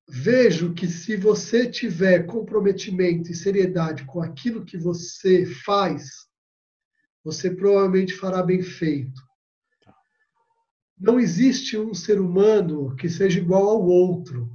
vejo 0.08 0.72
que 0.72 0.86
se 0.88 1.16
você 1.16 1.70
tiver 1.70 2.24
comprometimento 2.24 3.30
e 3.30 3.34
seriedade 3.34 4.06
com 4.06 4.22
aquilo 4.22 4.64
que 4.64 4.78
você 4.78 5.44
faz, 5.44 6.26
você 7.22 7.54
provavelmente 7.54 8.14
fará 8.14 8.42
bem 8.42 8.62
feito. 8.62 9.20
Não 10.98 11.20
existe 11.20 11.76
um 11.76 11.92
ser 11.92 12.20
humano 12.20 12.96
que 12.96 13.08
seja 13.08 13.38
igual 13.38 13.68
ao 13.68 13.86
outro. 13.86 14.50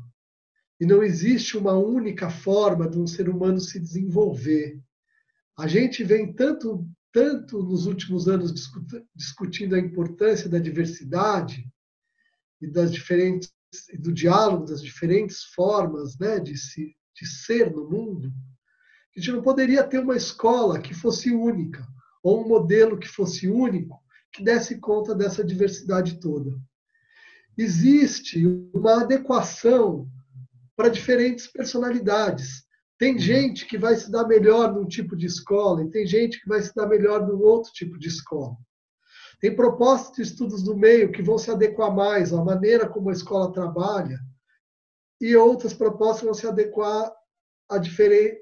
E 0.83 0.85
não 0.85 1.01
existe 1.01 1.57
uma 1.57 1.77
única 1.77 2.29
forma 2.29 2.89
de 2.89 2.99
um 2.99 3.07
ser 3.07 3.29
humano 3.29 3.57
se 3.57 3.79
desenvolver. 3.79 4.77
A 5.57 5.65
gente 5.65 6.03
vem 6.03 6.33
tanto, 6.33 6.85
tanto 7.09 7.63
nos 7.63 7.85
últimos 7.85 8.27
anos 8.27 8.53
discutindo 9.15 9.75
a 9.75 9.79
importância 9.79 10.49
da 10.49 10.59
diversidade 10.59 11.65
e 12.61 12.67
das 12.67 12.91
diferentes 12.91 13.49
do 13.97 14.11
diálogo 14.11 14.65
das 14.65 14.83
diferentes 14.83 15.45
formas 15.55 16.19
né, 16.19 16.37
de, 16.37 16.57
se, 16.57 16.93
de 17.15 17.25
ser 17.25 17.71
no 17.71 17.89
mundo, 17.89 18.29
a 19.15 19.19
gente 19.19 19.31
não 19.31 19.41
poderia 19.41 19.85
ter 19.85 19.99
uma 19.99 20.17
escola 20.17 20.81
que 20.81 20.93
fosse 20.93 21.31
única, 21.31 21.87
ou 22.21 22.43
um 22.43 22.47
modelo 22.49 22.99
que 22.99 23.07
fosse 23.07 23.47
único, 23.47 24.03
que 24.33 24.43
desse 24.43 24.79
conta 24.81 25.15
dessa 25.15 25.45
diversidade 25.45 26.19
toda. 26.19 26.59
Existe 27.57 28.45
uma 28.73 29.03
adequação 29.03 30.11
para 30.75 30.89
diferentes 30.89 31.47
personalidades. 31.47 32.63
Tem 32.97 33.17
gente 33.17 33.65
que 33.65 33.77
vai 33.77 33.95
se 33.95 34.11
dar 34.11 34.27
melhor 34.27 34.73
num 34.73 34.87
tipo 34.87 35.15
de 35.15 35.25
escola 35.25 35.83
e 35.83 35.89
tem 35.89 36.05
gente 36.05 36.39
que 36.41 36.47
vai 36.47 36.61
se 36.61 36.73
dar 36.73 36.87
melhor 36.87 37.27
num 37.27 37.41
outro 37.41 37.71
tipo 37.71 37.97
de 37.97 38.07
escola. 38.07 38.55
Tem 39.39 39.55
propostas 39.55 40.15
de 40.15 40.21
estudos 40.21 40.63
do 40.63 40.75
meio 40.75 41.11
que 41.11 41.21
vão 41.21 41.37
se 41.37 41.51
adequar 41.51 41.93
mais 41.93 42.33
à 42.33 42.43
maneira 42.43 42.87
como 42.87 43.09
a 43.09 43.13
escola 43.13 43.51
trabalha, 43.51 44.19
e 45.19 45.35
outras 45.35 45.73
propostas 45.73 46.23
vão 46.23 46.33
se 46.33 46.47
adequar 46.47 47.11
a 47.69 47.77
diferentes 47.77 48.39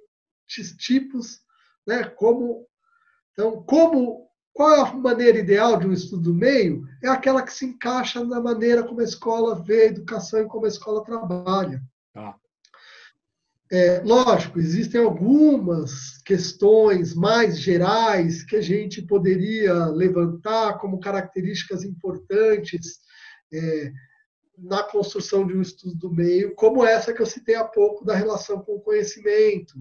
tipos, 0.77 1.39
né? 1.85 2.03
Como 2.03 2.67
então, 3.33 3.63
como 3.63 4.27
qual 4.53 4.71
é 4.71 4.81
a 4.81 4.93
maneira 4.93 5.39
ideal 5.39 5.77
de 5.77 5.87
um 5.87 5.93
estudo 5.93 6.23
do 6.23 6.33
meio? 6.33 6.85
É 7.01 7.07
aquela 7.07 7.41
que 7.41 7.53
se 7.53 7.65
encaixa 7.65 8.23
na 8.23 8.41
maneira 8.41 8.83
como 8.83 8.99
a 8.99 9.03
escola 9.03 9.63
vê 9.63 9.83
a 9.83 9.85
educação 9.87 10.41
e 10.41 10.47
como 10.47 10.65
a 10.65 10.69
escola 10.69 11.03
trabalha. 11.03 11.81
Ah. 12.15 12.35
É, 13.71 14.01
lógico, 14.03 14.59
existem 14.59 15.01
algumas 15.01 16.17
questões 16.25 17.15
mais 17.15 17.57
gerais 17.57 18.43
que 18.43 18.57
a 18.57 18.61
gente 18.61 19.01
poderia 19.01 19.85
levantar 19.85 20.77
como 20.77 20.99
características 20.99 21.85
importantes 21.85 22.99
é, 23.53 23.93
na 24.57 24.83
construção 24.83 25.47
de 25.47 25.55
um 25.55 25.61
estudo 25.61 25.95
do 25.95 26.13
meio, 26.13 26.53
como 26.55 26.85
essa 26.85 27.13
que 27.13 27.21
eu 27.21 27.25
citei 27.25 27.55
há 27.55 27.63
pouco 27.63 28.03
da 28.03 28.13
relação 28.13 28.59
com 28.59 28.75
o 28.75 28.81
conhecimento, 28.81 29.73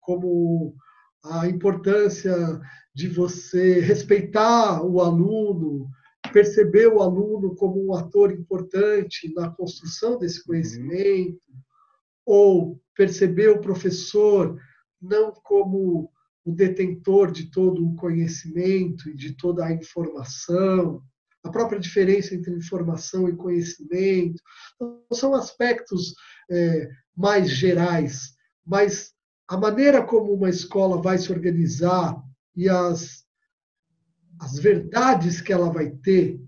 como 0.00 0.74
a 1.22 1.46
importância 1.46 2.34
de 2.94 3.08
você 3.08 3.80
respeitar 3.80 4.82
o 4.82 5.00
aluno, 5.00 5.90
perceber 6.32 6.86
o 6.86 7.02
aluno 7.02 7.54
como 7.54 7.86
um 7.86 7.94
ator 7.94 8.32
importante 8.32 9.32
na 9.34 9.50
construção 9.50 10.18
desse 10.18 10.38
uhum. 10.40 10.46
conhecimento, 10.46 11.40
uhum. 11.48 11.60
Ou 12.26 12.82
perceber 12.94 13.48
o 13.48 13.60
professor 13.60 14.60
não 15.00 15.32
como 15.32 16.10
o 16.44 16.52
detentor 16.52 17.30
de 17.30 17.50
todo 17.50 17.86
o 17.86 17.94
conhecimento 17.96 19.08
e 19.08 19.14
de 19.14 19.36
toda 19.36 19.64
a 19.64 19.72
informação, 19.72 21.02
a 21.44 21.50
própria 21.50 21.78
diferença 21.78 22.34
entre 22.34 22.52
informação 22.52 23.28
e 23.28 23.36
conhecimento. 23.36 24.42
Então, 24.74 25.02
são 25.12 25.34
aspectos 25.34 26.14
é, 26.50 26.88
mais 27.16 27.50
gerais, 27.50 28.34
mas 28.64 29.12
a 29.48 29.56
maneira 29.56 30.02
como 30.02 30.32
uma 30.32 30.50
escola 30.50 31.00
vai 31.00 31.18
se 31.18 31.32
organizar 31.32 32.20
e 32.54 32.68
as, 32.68 33.24
as 34.40 34.58
verdades 34.58 35.40
que 35.40 35.52
ela 35.52 35.70
vai 35.70 35.90
ter 35.90 36.40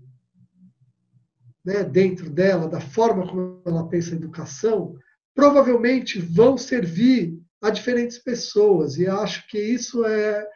né, 1.63 1.83
dentro 1.83 2.29
dela, 2.29 2.67
da 2.67 2.81
forma 2.81 3.27
como 3.27 3.61
ela 3.65 3.87
pensa 3.87 4.11
a 4.11 4.17
educação, 4.17 4.97
provavelmente 5.35 6.19
vão 6.19 6.57
servir 6.57 7.39
a 7.61 7.69
diferentes 7.69 8.17
pessoas. 8.17 8.97
E 8.97 9.07
acho 9.07 9.47
que 9.47 9.59
isso 9.59 10.05
é, 10.05 10.47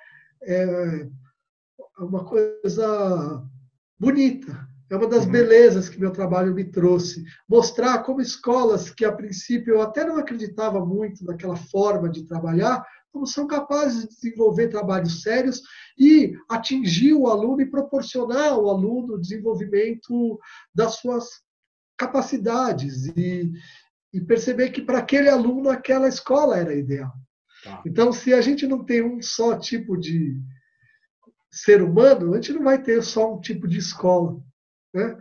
é 0.43 1.07
uma 1.99 2.25
coisa 2.25 3.43
bonita. 3.99 4.67
É 4.89 4.95
uma 4.95 5.07
das 5.07 5.25
uhum. 5.25 5.31
belezas 5.31 5.89
que 5.89 5.99
meu 5.99 6.11
trabalho 6.11 6.53
me 6.53 6.65
trouxe. 6.65 7.23
Mostrar 7.49 8.03
como 8.03 8.21
escolas 8.21 8.91
que, 8.91 9.03
a 9.03 9.11
princípio, 9.11 9.73
eu 9.73 9.81
até 9.81 10.05
não 10.05 10.17
acreditava 10.17 10.85
muito 10.85 11.25
naquela 11.25 11.55
forma 11.55 12.09
de 12.09 12.25
trabalhar, 12.25 12.85
como 13.11 13.25
são 13.25 13.47
capazes 13.47 14.03
de 14.03 14.09
desenvolver 14.09 14.67
trabalhos 14.67 15.21
sérios 15.21 15.61
e 15.97 16.35
atingir 16.49 17.13
o 17.13 17.27
aluno 17.27 17.61
e 17.61 17.69
proporcionar 17.69 18.53
ao 18.53 18.69
aluno 18.69 19.15
o 19.15 19.19
desenvolvimento 19.19 20.39
das 20.73 20.95
suas 20.95 21.25
capacidades 21.97 23.05
e, 23.15 23.51
e 24.13 24.21
perceber 24.21 24.69
que 24.69 24.81
para 24.81 24.99
aquele 24.99 25.27
aluno 25.27 25.69
aquela 25.69 26.07
escola 26.07 26.57
era 26.57 26.75
ideal. 26.75 27.11
Tá. 27.63 27.81
Então, 27.85 28.11
se 28.11 28.33
a 28.33 28.41
gente 28.41 28.67
não 28.67 28.83
tem 28.83 29.01
um 29.01 29.21
só 29.21 29.57
tipo 29.57 29.97
de 29.97 30.39
ser 31.51 31.81
humano, 31.81 32.33
a 32.33 32.35
gente 32.35 32.53
não 32.53 32.63
vai 32.63 32.81
ter 32.81 33.01
só 33.01 33.33
um 33.33 33.41
tipo 33.41 33.67
de 33.67 33.79
escola. 33.79 34.39
Né? 34.93 35.17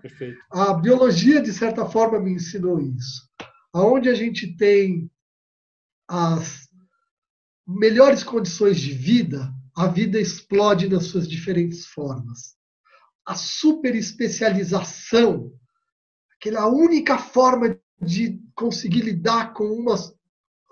A 0.51 0.75
biologia, 0.75 1.41
de 1.41 1.53
certa 1.53 1.87
forma, 1.87 2.21
me 2.21 2.33
ensinou 2.33 2.81
isso. 2.81 3.31
Aonde 3.73 4.09
a 4.11 4.15
gente 4.15 4.55
tem 4.57 5.11
as 6.09 6.69
melhores 7.67 8.23
condições 8.23 8.79
de 8.79 8.93
vida, 8.93 9.51
a 9.75 9.87
vida 9.87 10.21
explode 10.21 10.89
nas 10.89 11.07
suas 11.07 11.27
diferentes 11.27 11.87
formas. 11.87 12.57
A 13.25 13.35
super 13.35 13.95
especialização, 13.95 15.51
aquela 16.37 16.67
única 16.67 17.17
forma 17.17 17.79
de 18.01 18.43
conseguir 18.63 19.01
lidar 19.01 19.53
com 19.55 19.65
um 19.65 19.87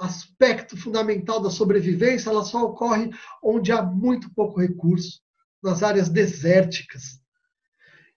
aspecto 0.00 0.76
fundamental 0.76 1.40
da 1.40 1.50
sobrevivência, 1.50 2.30
ela 2.30 2.44
só 2.44 2.64
ocorre 2.64 3.10
onde 3.42 3.72
há 3.72 3.82
muito 3.82 4.32
pouco 4.32 4.60
recurso, 4.60 5.20
nas 5.60 5.82
áreas 5.82 6.08
desérticas. 6.08 7.20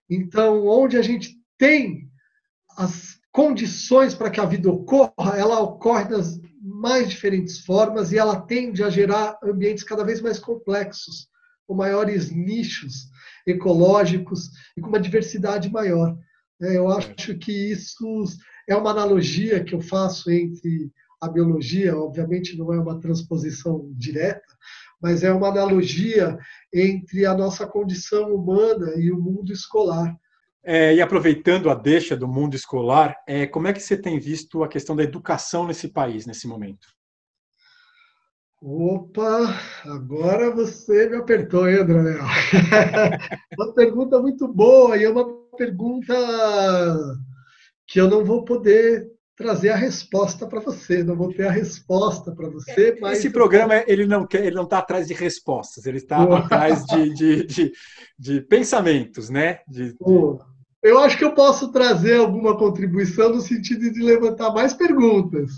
Então, 0.08 0.64
onde 0.64 0.96
a 0.96 1.02
gente 1.02 1.36
tem 1.58 2.08
as 2.76 3.18
condições 3.32 4.14
para 4.14 4.30
que 4.30 4.40
a 4.40 4.44
vida 4.44 4.70
ocorra, 4.70 5.36
ela 5.36 5.58
ocorre 5.58 6.08
nas 6.08 6.40
mais 6.62 7.10
diferentes 7.10 7.58
formas 7.58 8.12
e 8.12 8.18
ela 8.18 8.40
tende 8.40 8.84
a 8.84 8.88
gerar 8.88 9.36
ambientes 9.42 9.82
cada 9.82 10.04
vez 10.04 10.20
mais 10.20 10.38
complexos, 10.38 11.28
com 11.66 11.74
maiores 11.74 12.30
nichos 12.30 13.08
ecológicos 13.44 14.50
e 14.76 14.80
com 14.80 14.88
uma 14.88 15.00
diversidade 15.00 15.68
maior. 15.68 16.16
É, 16.62 16.76
eu 16.76 16.88
acho 16.88 17.36
que 17.36 17.52
isso 17.72 18.24
é 18.68 18.76
uma 18.76 18.90
analogia 18.90 19.62
que 19.62 19.74
eu 19.74 19.80
faço 19.80 20.30
entre 20.30 20.90
a 21.20 21.28
biologia, 21.28 21.96
obviamente 21.96 22.56
não 22.56 22.72
é 22.72 22.78
uma 22.78 23.00
transposição 23.00 23.90
direta, 23.92 24.42
mas 25.00 25.22
é 25.22 25.32
uma 25.32 25.48
analogia 25.48 26.38
entre 26.72 27.26
a 27.26 27.34
nossa 27.34 27.66
condição 27.66 28.34
humana 28.34 28.94
e 28.96 29.10
o 29.10 29.18
mundo 29.18 29.52
escolar. 29.52 30.14
É, 30.62 30.94
e 30.94 31.02
aproveitando 31.02 31.68
a 31.68 31.74
deixa 31.74 32.16
do 32.16 32.26
mundo 32.26 32.54
escolar, 32.54 33.14
é, 33.26 33.46
como 33.46 33.68
é 33.68 33.72
que 33.72 33.80
você 33.80 33.96
tem 33.96 34.18
visto 34.18 34.62
a 34.62 34.68
questão 34.68 34.96
da 34.96 35.02
educação 35.02 35.66
nesse 35.66 35.88
país, 35.88 36.24
nesse 36.24 36.46
momento? 36.46 36.88
Opa, 38.62 39.60
agora 39.84 40.50
você 40.50 41.06
me 41.10 41.16
apertou, 41.16 41.68
hein, 41.68 41.80
André? 41.80 42.18
uma 43.58 43.74
pergunta 43.74 44.18
muito 44.18 44.48
boa 44.48 44.96
e 44.96 45.04
é 45.04 45.10
uma 45.10 45.43
pergunta 45.54 46.14
que 47.86 48.00
eu 48.00 48.08
não 48.08 48.24
vou 48.24 48.44
poder 48.44 49.06
trazer 49.36 49.70
a 49.70 49.76
resposta 49.76 50.46
para 50.46 50.60
você, 50.60 51.02
não 51.02 51.16
vou 51.16 51.32
ter 51.32 51.46
a 51.46 51.50
resposta 51.50 52.32
para 52.32 52.48
você. 52.48 52.90
É, 52.90 53.00
mas... 53.00 53.18
Esse 53.18 53.30
programa 53.30 53.82
ele 53.86 54.06
não 54.06 54.26
quer, 54.26 54.44
ele 54.44 54.54
não 54.54 54.62
está 54.64 54.78
atrás 54.78 55.08
de 55.08 55.14
respostas, 55.14 55.86
ele 55.86 55.98
está 55.98 56.22
atrás 56.22 56.84
de, 56.84 57.14
de, 57.14 57.46
de, 57.46 57.72
de, 58.18 58.40
pensamentos, 58.42 59.28
né? 59.30 59.58
De, 59.66 59.94
eu 60.82 60.98
acho 60.98 61.18
que 61.18 61.24
eu 61.24 61.34
posso 61.34 61.72
trazer 61.72 62.16
alguma 62.16 62.56
contribuição 62.56 63.30
no 63.30 63.40
sentido 63.40 63.90
de 63.90 64.02
levantar 64.02 64.52
mais 64.52 64.72
perguntas. 64.72 65.50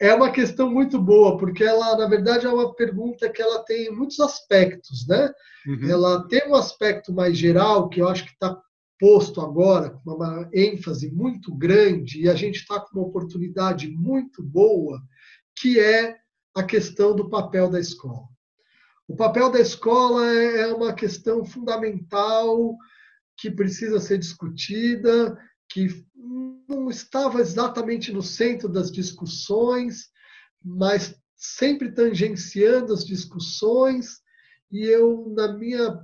É 0.00 0.14
uma 0.14 0.30
questão 0.30 0.70
muito 0.70 1.00
boa, 1.00 1.36
porque 1.36 1.62
ela, 1.62 1.96
na 1.96 2.08
verdade, 2.08 2.46
é 2.46 2.48
uma 2.48 2.74
pergunta 2.74 3.28
que 3.28 3.42
ela 3.42 3.64
tem 3.64 3.90
muitos 3.90 4.18
aspectos, 4.20 5.06
né? 5.06 5.30
Uhum. 5.66 5.90
Ela 5.90 6.26
tem 6.28 6.48
um 6.48 6.54
aspecto 6.54 7.12
mais 7.12 7.36
geral, 7.36 7.88
que 7.88 8.00
eu 8.00 8.08
acho 8.08 8.24
que 8.24 8.32
está 8.32 8.58
posto 9.04 9.42
agora, 9.42 9.90
com 9.90 10.14
uma 10.14 10.48
ênfase 10.50 11.10
muito 11.10 11.54
grande, 11.54 12.22
e 12.22 12.28
a 12.30 12.34
gente 12.34 12.60
está 12.60 12.80
com 12.80 12.98
uma 12.98 13.06
oportunidade 13.06 13.86
muito 13.86 14.42
boa, 14.42 14.98
que 15.54 15.78
é 15.78 16.16
a 16.54 16.62
questão 16.62 17.14
do 17.14 17.28
papel 17.28 17.68
da 17.68 17.78
escola. 17.78 18.26
O 19.06 19.14
papel 19.14 19.50
da 19.50 19.60
escola 19.60 20.32
é, 20.32 20.72
uma 20.72 20.94
questão 20.94 21.44
fundamental 21.44 22.78
que 23.36 23.50
precisa 23.50 24.00
ser 24.00 24.16
discutida, 24.16 25.36
que 25.68 26.02
não 26.66 26.88
estava 26.88 27.42
exatamente 27.42 28.10
no 28.10 28.22
centro 28.22 28.70
das 28.70 28.90
discussões, 28.90 30.08
mas 30.64 31.14
sempre 31.36 31.92
tangenciando 31.92 32.94
as 32.94 33.04
discussões, 33.04 34.22
e 34.72 34.86
eu, 34.86 35.30
na 35.36 35.52
minha, 35.52 36.02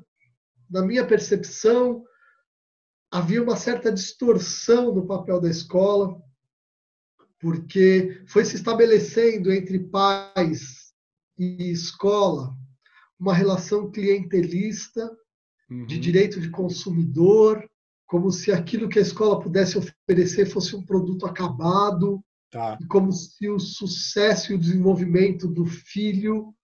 na 0.69 0.83
minha 0.83 1.07
percepção, 1.07 2.05
havia 3.11 3.43
uma 3.43 3.57
certa 3.57 3.93
distorção 3.93 4.95
no 4.95 5.07
papel 5.07 5.41
da 5.41 5.51
escola, 5.51 6.21
porque 7.39 8.23
foi 8.27 8.45
se 8.45 8.57
estabelecendo 8.57 9.53
entre 9.53 9.79
pais 9.79 10.93
e 11.39 11.71
escola 11.71 12.55
uma 13.19 13.35
relação 13.35 13.91
clientelista 13.91 15.11
uhum. 15.71 15.87
de 15.87 15.99
direito 15.99 16.41
de 16.41 16.51
consumidor, 16.51 17.69
como 18.07 18.31
se 18.31 18.51
aquilo 18.51 18.89
que 18.89 18.99
a 18.99 19.03
escola 19.03 19.41
pudesse 19.41 19.79
oferecer 19.79 20.47
fosse 20.47 20.75
um 20.75 20.83
produto 20.83 21.27
acabado, 21.27 22.23
tá. 22.51 22.79
e 22.81 22.87
como 22.87 23.13
se 23.13 23.49
o 23.49 23.59
sucesso 23.59 24.53
e 24.53 24.55
o 24.55 24.59
desenvolvimento 24.59 25.47
do 25.47 25.67
filho 25.67 26.55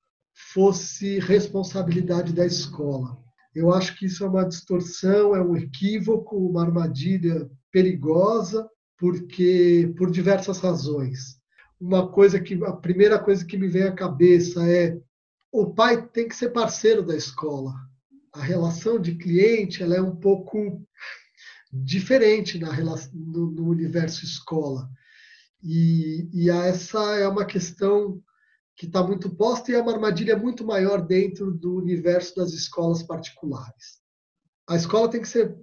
fosse 0.52 1.18
responsabilidade 1.18 2.32
da 2.32 2.44
escola. 2.44 3.25
Eu 3.56 3.72
acho 3.72 3.96
que 3.98 4.06
isso 4.06 4.22
é 4.24 4.28
uma 4.28 4.44
distorção, 4.44 5.34
é 5.34 5.42
um 5.42 5.56
equívoco, 5.56 6.36
uma 6.36 6.62
armadilha 6.62 7.50
perigosa, 7.72 8.68
porque 8.98 9.92
por 9.96 10.10
diversas 10.10 10.60
razões. 10.60 11.36
Uma 11.80 12.08
coisa 12.08 12.38
que 12.40 12.62
a 12.64 12.72
primeira 12.72 13.18
coisa 13.18 13.44
que 13.44 13.56
me 13.56 13.68
vem 13.68 13.84
à 13.84 13.92
cabeça 13.92 14.68
é 14.68 14.98
o 15.52 15.72
pai 15.72 16.06
tem 16.08 16.28
que 16.28 16.36
ser 16.36 16.50
parceiro 16.50 17.02
da 17.02 17.16
escola 17.16 17.72
a 18.36 18.42
relação 18.42 19.00
de 19.00 19.14
cliente 19.14 19.82
ela 19.82 19.96
é 19.96 20.00
um 20.00 20.14
pouco 20.14 20.82
diferente 21.72 22.58
na 22.58 22.70
relação, 22.70 23.10
no, 23.14 23.50
no 23.50 23.68
universo 23.68 24.24
escola. 24.24 24.88
E, 25.62 26.28
e, 26.32 26.50
essa 26.50 26.98
é 27.16 27.26
uma 27.26 27.44
questão 27.44 28.22
que 28.76 28.86
está 28.86 29.02
muito 29.02 29.30
posta 29.30 29.70
e 29.70 29.74
é 29.74 29.80
uma 29.80 29.92
armadilha 29.92 30.36
muito 30.36 30.64
maior 30.64 31.00
dentro 31.00 31.52
do 31.52 31.76
universo 31.76 32.36
das 32.36 32.52
escolas 32.52 33.02
particulares. 33.02 34.00
A 34.68 34.76
escola 34.76 35.10
tem 35.10 35.22
que 35.22 35.28
ser 35.28 35.56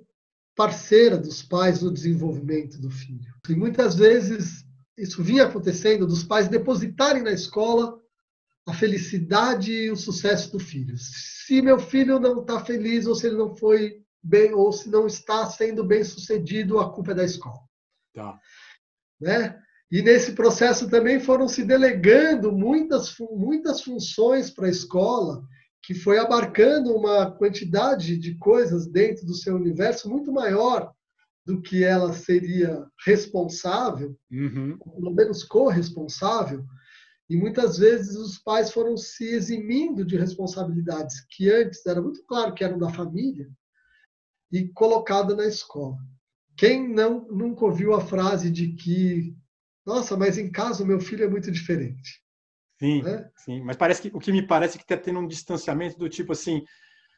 parceira 0.55 1.17
dos 1.17 1.43
pais 1.43 1.81
no 1.81 1.91
desenvolvimento 1.91 2.79
do 2.79 2.89
filho. 2.89 3.33
E 3.47 3.55
muitas 3.55 3.95
vezes 3.95 4.65
isso 4.97 5.23
vinha 5.23 5.45
acontecendo 5.45 6.07
dos 6.07 6.23
pais 6.23 6.47
depositarem 6.47 7.23
na 7.23 7.31
escola 7.31 7.99
a 8.65 8.73
felicidade 8.73 9.71
e 9.71 9.91
o 9.91 9.95
sucesso 9.95 10.51
do 10.51 10.59
filho. 10.59 10.95
Se 10.97 11.61
meu 11.61 11.77
filho 11.77 12.19
não 12.19 12.41
está 12.41 12.63
feliz 12.63 13.05
ou 13.05 13.15
se 13.15 13.27
ele 13.27 13.35
não 13.35 13.55
foi 13.55 14.01
bem 14.23 14.53
ou 14.53 14.71
se 14.71 14.89
não 14.89 15.05
está 15.05 15.45
sendo 15.47 15.83
bem 15.83 16.03
sucedido, 16.03 16.79
a 16.79 16.91
culpa 16.91 17.11
é 17.11 17.15
da 17.15 17.25
escola. 17.25 17.59
Tá. 18.13 18.39
Né? 19.19 19.61
E 19.93 20.01
nesse 20.01 20.31
processo 20.31 20.89
também 20.89 21.19
foram 21.19 21.47
se 21.47 21.63
delegando 21.63 22.51
muitas, 22.51 23.15
muitas 23.19 23.79
funções 23.83 24.49
para 24.49 24.65
a 24.65 24.71
escola, 24.71 25.43
que 25.83 25.93
foi 25.93 26.17
abarcando 26.17 26.95
uma 26.95 27.29
quantidade 27.29 28.17
de 28.17 28.35
coisas 28.39 28.87
dentro 28.87 29.23
do 29.23 29.35
seu 29.35 29.55
universo 29.55 30.09
muito 30.09 30.31
maior 30.31 30.91
do 31.45 31.61
que 31.61 31.83
ela 31.83 32.11
seria 32.11 32.83
responsável, 33.05 34.17
uhum. 34.31 34.79
pelo 34.79 35.13
menos 35.13 35.43
corresponsável, 35.43 36.65
e 37.29 37.37
muitas 37.37 37.77
vezes 37.77 38.15
os 38.15 38.39
pais 38.39 38.71
foram 38.71 38.97
se 38.97 39.25
eximindo 39.25 40.03
de 40.03 40.17
responsabilidades 40.17 41.23
que 41.29 41.51
antes 41.51 41.85
era 41.85 42.01
muito 42.01 42.25
claro 42.25 42.55
que 42.55 42.63
eram 42.63 42.79
da 42.79 42.89
família 42.89 43.47
e 44.51 44.69
colocada 44.69 45.35
na 45.35 45.45
escola. 45.45 45.97
Quem 46.57 46.91
não 46.91 47.27
nunca 47.27 47.63
ouviu 47.63 47.93
a 47.93 48.01
frase 48.01 48.49
de 48.49 48.73
que, 48.73 49.35
nossa, 49.85 50.15
mas 50.15 50.37
em 50.37 50.51
casa 50.51 50.83
o 50.83 50.87
meu 50.87 50.99
filho 50.99 51.23
é 51.23 51.27
muito 51.27 51.51
diferente. 51.51 52.21
Sim, 52.79 53.01
né? 53.01 53.29
sim. 53.37 53.61
Mas 53.61 53.77
parece 53.77 54.01
que 54.01 54.11
o 54.13 54.19
que 54.19 54.31
me 54.31 54.45
parece 54.45 54.75
é 54.75 54.77
que 54.77 54.83
está 54.83 54.97
tendo 54.97 55.19
um 55.19 55.27
distanciamento 55.27 55.97
do 55.97 56.09
tipo 56.09 56.33
assim, 56.33 56.63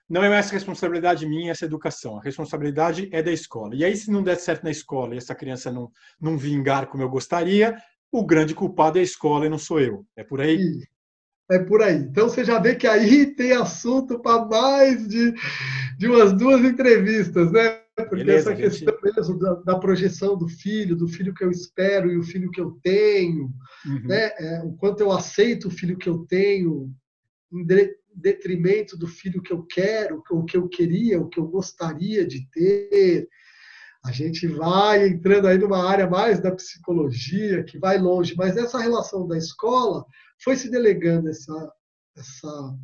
não 0.10 0.24
é 0.24 0.30
mais 0.30 0.50
responsabilidade 0.50 1.28
minha 1.28 1.52
essa 1.52 1.66
educação, 1.66 2.18
a 2.18 2.22
responsabilidade 2.22 3.10
é 3.12 3.24
da 3.24 3.32
escola. 3.32 3.76
E 3.76 3.84
aí, 3.84 3.96
se 3.96 4.12
não 4.12 4.22
der 4.22 4.38
certo 4.38 4.64
na 4.64 4.72
escola 4.72 5.16
e 5.16 5.18
essa 5.18 5.34
criança 5.34 5.72
não, 5.72 5.92
não 6.20 6.38
vingar 6.38 6.88
como 6.88 7.04
eu 7.04 7.10
gostaria, 7.10 7.76
o 8.12 8.26
grande 8.26 8.54
culpado 8.54 8.98
é 8.98 9.02
a 9.02 9.04
escola 9.04 9.46
e 9.46 9.50
não 9.50 9.58
sou 9.58 9.80
eu. 9.80 10.06
É 10.16 10.24
por 10.24 10.42
aí? 10.42 10.84
É 11.50 11.60
por 11.60 11.82
aí. 11.82 11.96
Então 11.96 12.30
você 12.30 12.44
já 12.44 12.60
vê 12.60 12.76
que 12.76 12.88
aí 12.88 13.26
tem 13.36 13.52
assunto 13.52 14.20
para 14.20 14.46
mais 14.46 15.08
de, 15.08 15.34
de 15.98 16.08
umas 16.08 16.34
duas 16.34 16.64
entrevistas, 16.64 17.52
né? 17.52 17.82
Porque 17.96 18.16
Beleza, 18.16 18.52
essa 18.52 18.62
questão. 18.62 18.95
Mesmo 19.14 19.38
da, 19.38 19.54
da, 19.56 19.80
projeção 19.80 20.38
do 20.38 20.48
filho, 20.48 20.96
do 20.96 21.08
filho 21.08 21.34
que 21.34 21.44
eu 21.44 21.52
espero 21.52 22.12
e 22.12 22.18
o 22.18 22.24
filho 22.24 22.50
que 22.50 22.60
eu 22.60 22.80
tenho, 22.82 23.52
uhum. 23.86 24.08
né? 24.08 24.32
É, 24.38 24.62
o 24.64 24.74
quanto 24.74 25.02
eu 25.02 25.12
aceito 25.12 25.68
o 25.68 25.72
filho 25.72 25.98
que 25.98 26.10
eu 26.10 26.26
tenho 26.26 26.92
em 27.54 27.66
detrimento 28.16 28.98
do 28.98 29.08
filho 29.08 29.42
que 29.42 29.54
eu 29.54 29.64
quero, 29.64 30.24
o 30.32 30.46
que 30.46 30.58
eu 30.58 30.68
queria, 30.68 31.22
o 31.22 31.30
que 31.30 31.40
eu 31.40 31.48
gostaria 31.48 32.26
de 32.26 32.48
ter. 32.50 33.28
A 34.04 34.12
gente 34.12 34.48
vai 34.48 35.08
entrando 35.08 35.48
aí 35.48 35.58
numa 35.58 35.90
área 35.90 36.08
mais 36.08 36.40
da 36.40 36.52
psicologia, 36.52 37.64
que 37.64 37.80
vai 37.80 37.98
longe, 37.98 38.36
mas 38.36 38.56
essa 38.56 38.80
relação 38.80 39.28
da 39.28 39.38
escola 39.38 40.06
foi 40.44 40.56
se 40.56 40.70
delegando 40.70 41.30
essa, 41.30 41.74
essa 42.16 42.78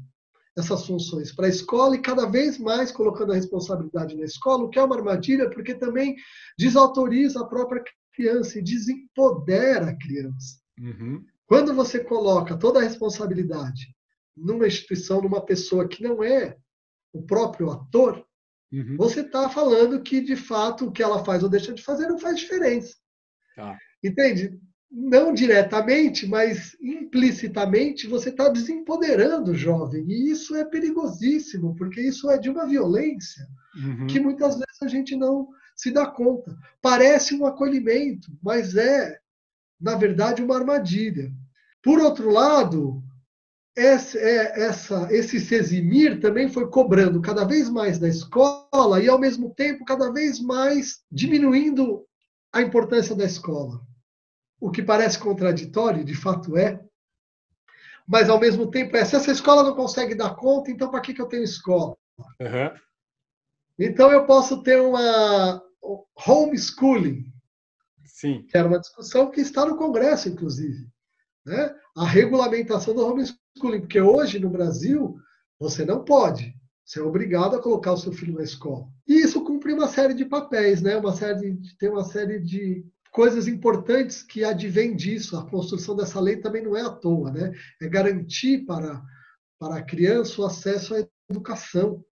essas 0.58 0.86
funções 0.86 1.34
para 1.34 1.46
a 1.46 1.50
escola 1.50 1.96
e 1.96 2.02
cada 2.02 2.26
vez 2.26 2.58
mais 2.58 2.92
colocando 2.92 3.32
a 3.32 3.36
responsabilidade 3.36 4.16
na 4.16 4.26
escola, 4.26 4.64
o 4.64 4.70
que 4.70 4.80
é 4.80 4.84
uma 4.84 4.98
armadilha, 4.98 5.50
porque 5.50 5.74
também 5.74 6.16
desautoriza 6.58 7.42
a 7.42 7.48
própria 7.48 7.84
criança 8.14 8.60
e 8.60 8.64
desempodera 8.64 9.90
a 9.90 9.98
criança. 9.98 10.60
Uhum. 10.80 11.24
Quando 11.48 11.74
você 11.74 12.04
coloca 12.04 12.58
toda 12.58 12.80
a 12.80 12.84
responsabilidade 12.84 13.96
numa 14.36 14.68
instituição, 14.68 15.22
numa 15.22 15.46
pessoa 15.46 15.88
que 15.88 16.04
não 16.04 16.24
é 16.24 16.58
o 17.14 17.22
próprio 17.24 17.70
ator, 17.70 18.26
uhum. 18.72 18.96
você 18.98 19.22
está 19.22 19.50
falando 19.50 20.02
que, 20.02 20.22
de 20.22 20.36
fato, 20.36 20.88
o 20.88 20.92
que 20.92 21.04
ela 21.04 21.24
faz 21.24 21.44
ou 21.44 21.50
deixa 21.50 21.74
de 21.74 21.82
fazer 21.82 22.08
não 22.08 22.20
faz 22.20 22.40
diferença. 22.40 22.96
Tá. 23.56 23.78
Entende? 24.04 24.60
Não 24.92 25.34
diretamente, 25.34 26.28
mas 26.28 26.76
implicitamente, 26.82 28.08
você 28.08 28.30
está 28.30 28.50
desempoderando 28.50 29.52
o 29.52 29.56
jovem. 29.56 30.04
E 30.06 30.30
isso 30.30 30.54
é 30.56 30.66
perigosíssimo, 30.66 31.74
porque 31.76 32.02
isso 32.02 32.30
é 32.30 32.38
de 32.38 32.50
uma 32.50 32.68
violência 32.68 33.48
uhum. 33.76 34.08
que 34.08 34.20
muitas 34.20 34.56
vezes 34.56 34.82
a 34.82 34.88
gente 34.88 35.16
não 35.16 35.48
se 35.76 35.92
dá 35.92 36.06
conta. 36.06 36.54
Parece 36.82 37.34
um 37.34 37.46
acolhimento, 37.46 38.28
mas 38.44 38.76
é, 38.76 39.18
na 39.80 39.96
verdade, 39.96 40.44
uma 40.44 40.58
armadilha. 40.58 41.32
Por 41.82 42.00
outro 42.00 42.30
lado, 42.30 43.02
esse, 43.74 44.18
é, 44.18 44.62
essa, 44.62 45.08
esse 45.10 45.40
se 45.40 45.56
eximir 45.56 46.20
também 46.20 46.50
foi 46.50 46.70
cobrando 46.70 47.22
cada 47.22 47.46
vez 47.46 47.70
mais 47.70 47.98
da 47.98 48.10
escola 48.10 49.02
e, 49.02 49.08
ao 49.08 49.18
mesmo 49.18 49.54
tempo, 49.56 49.86
cada 49.86 50.12
vez 50.12 50.42
mais 50.42 51.00
diminuindo 51.10 52.06
a 52.52 52.62
importância 52.62 53.16
da 53.16 53.24
escola 53.24 53.80
o 54.62 54.70
que 54.70 54.84
parece 54.84 55.18
contraditório, 55.18 56.06
de 56.06 56.14
fato 56.14 56.56
é, 56.56 56.80
mas 58.08 58.30
ao 58.30 58.40
mesmo 58.40 58.70
tempo 58.70 58.96
é, 58.96 59.04
se 59.04 59.16
essa 59.16 59.32
escola 59.32 59.64
não 59.64 59.76
consegue 59.76 60.14
dar 60.14 60.36
conta, 60.36 60.70
então 60.70 60.92
para 60.92 61.02
que, 61.02 61.14
que 61.14 61.22
eu 61.22 61.28
tenho 61.28 61.44
escola? 61.44 61.98
Uhum. 62.40 62.80
Então 63.80 64.12
eu 64.12 64.26
posso 64.26 64.62
ter 64.62 64.80
uma 64.80 65.62
homeschooling, 66.28 67.26
Sim. 68.06 68.46
que 68.48 68.56
era 68.56 68.68
uma 68.68 68.80
discussão 68.80 69.32
que 69.32 69.42
está 69.42 69.66
no 69.66 69.78
Congresso, 69.78 70.30
inclusive. 70.30 70.88
Né? 71.44 71.74
A 71.98 72.06
regulamentação 72.06 72.94
do 72.94 73.06
homeschooling, 73.06 73.82
porque 73.82 74.00
hoje 74.00 74.40
no 74.40 74.50
Brasil 74.50 75.18
você 75.60 75.84
não 75.84 76.06
pode, 76.06 76.54
você 76.86 77.00
é 77.00 77.04
obrigado 77.04 77.56
a 77.56 77.62
colocar 77.62 77.94
o 77.94 77.98
seu 77.98 78.12
filho 78.12 78.36
na 78.36 78.44
escola. 78.44 78.88
E 79.08 79.22
isso 79.22 79.44
cumpre 79.44 79.74
uma 79.74 79.88
série 79.88 80.14
de 80.14 80.26
papéis, 80.26 80.82
né? 80.82 80.98
uma 80.98 81.14
série 81.14 81.54
de, 81.54 81.78
tem 81.78 81.90
uma 81.90 82.04
série 82.04 82.40
de 82.40 82.86
coisas 83.12 83.48
importantes 83.48 84.24
que 84.24 84.44
advêm 84.44 84.96
disso. 84.96 85.38
A 85.38 85.48
construção 85.48 85.96
dessa 85.96 86.20
lei 86.20 86.38
também 86.38 86.64
não 86.64 86.76
é 86.76 86.82
à 86.82 86.90
toa, 86.90 87.32
né? 87.32 87.52
É 87.80 87.88
garantir 87.88 88.66
para, 88.66 89.02
para 89.60 89.76
a 89.76 89.84
criança 89.84 90.42
o 90.42 90.46
acesso 90.46 90.96
à 90.96 91.06
educação, 91.30 92.04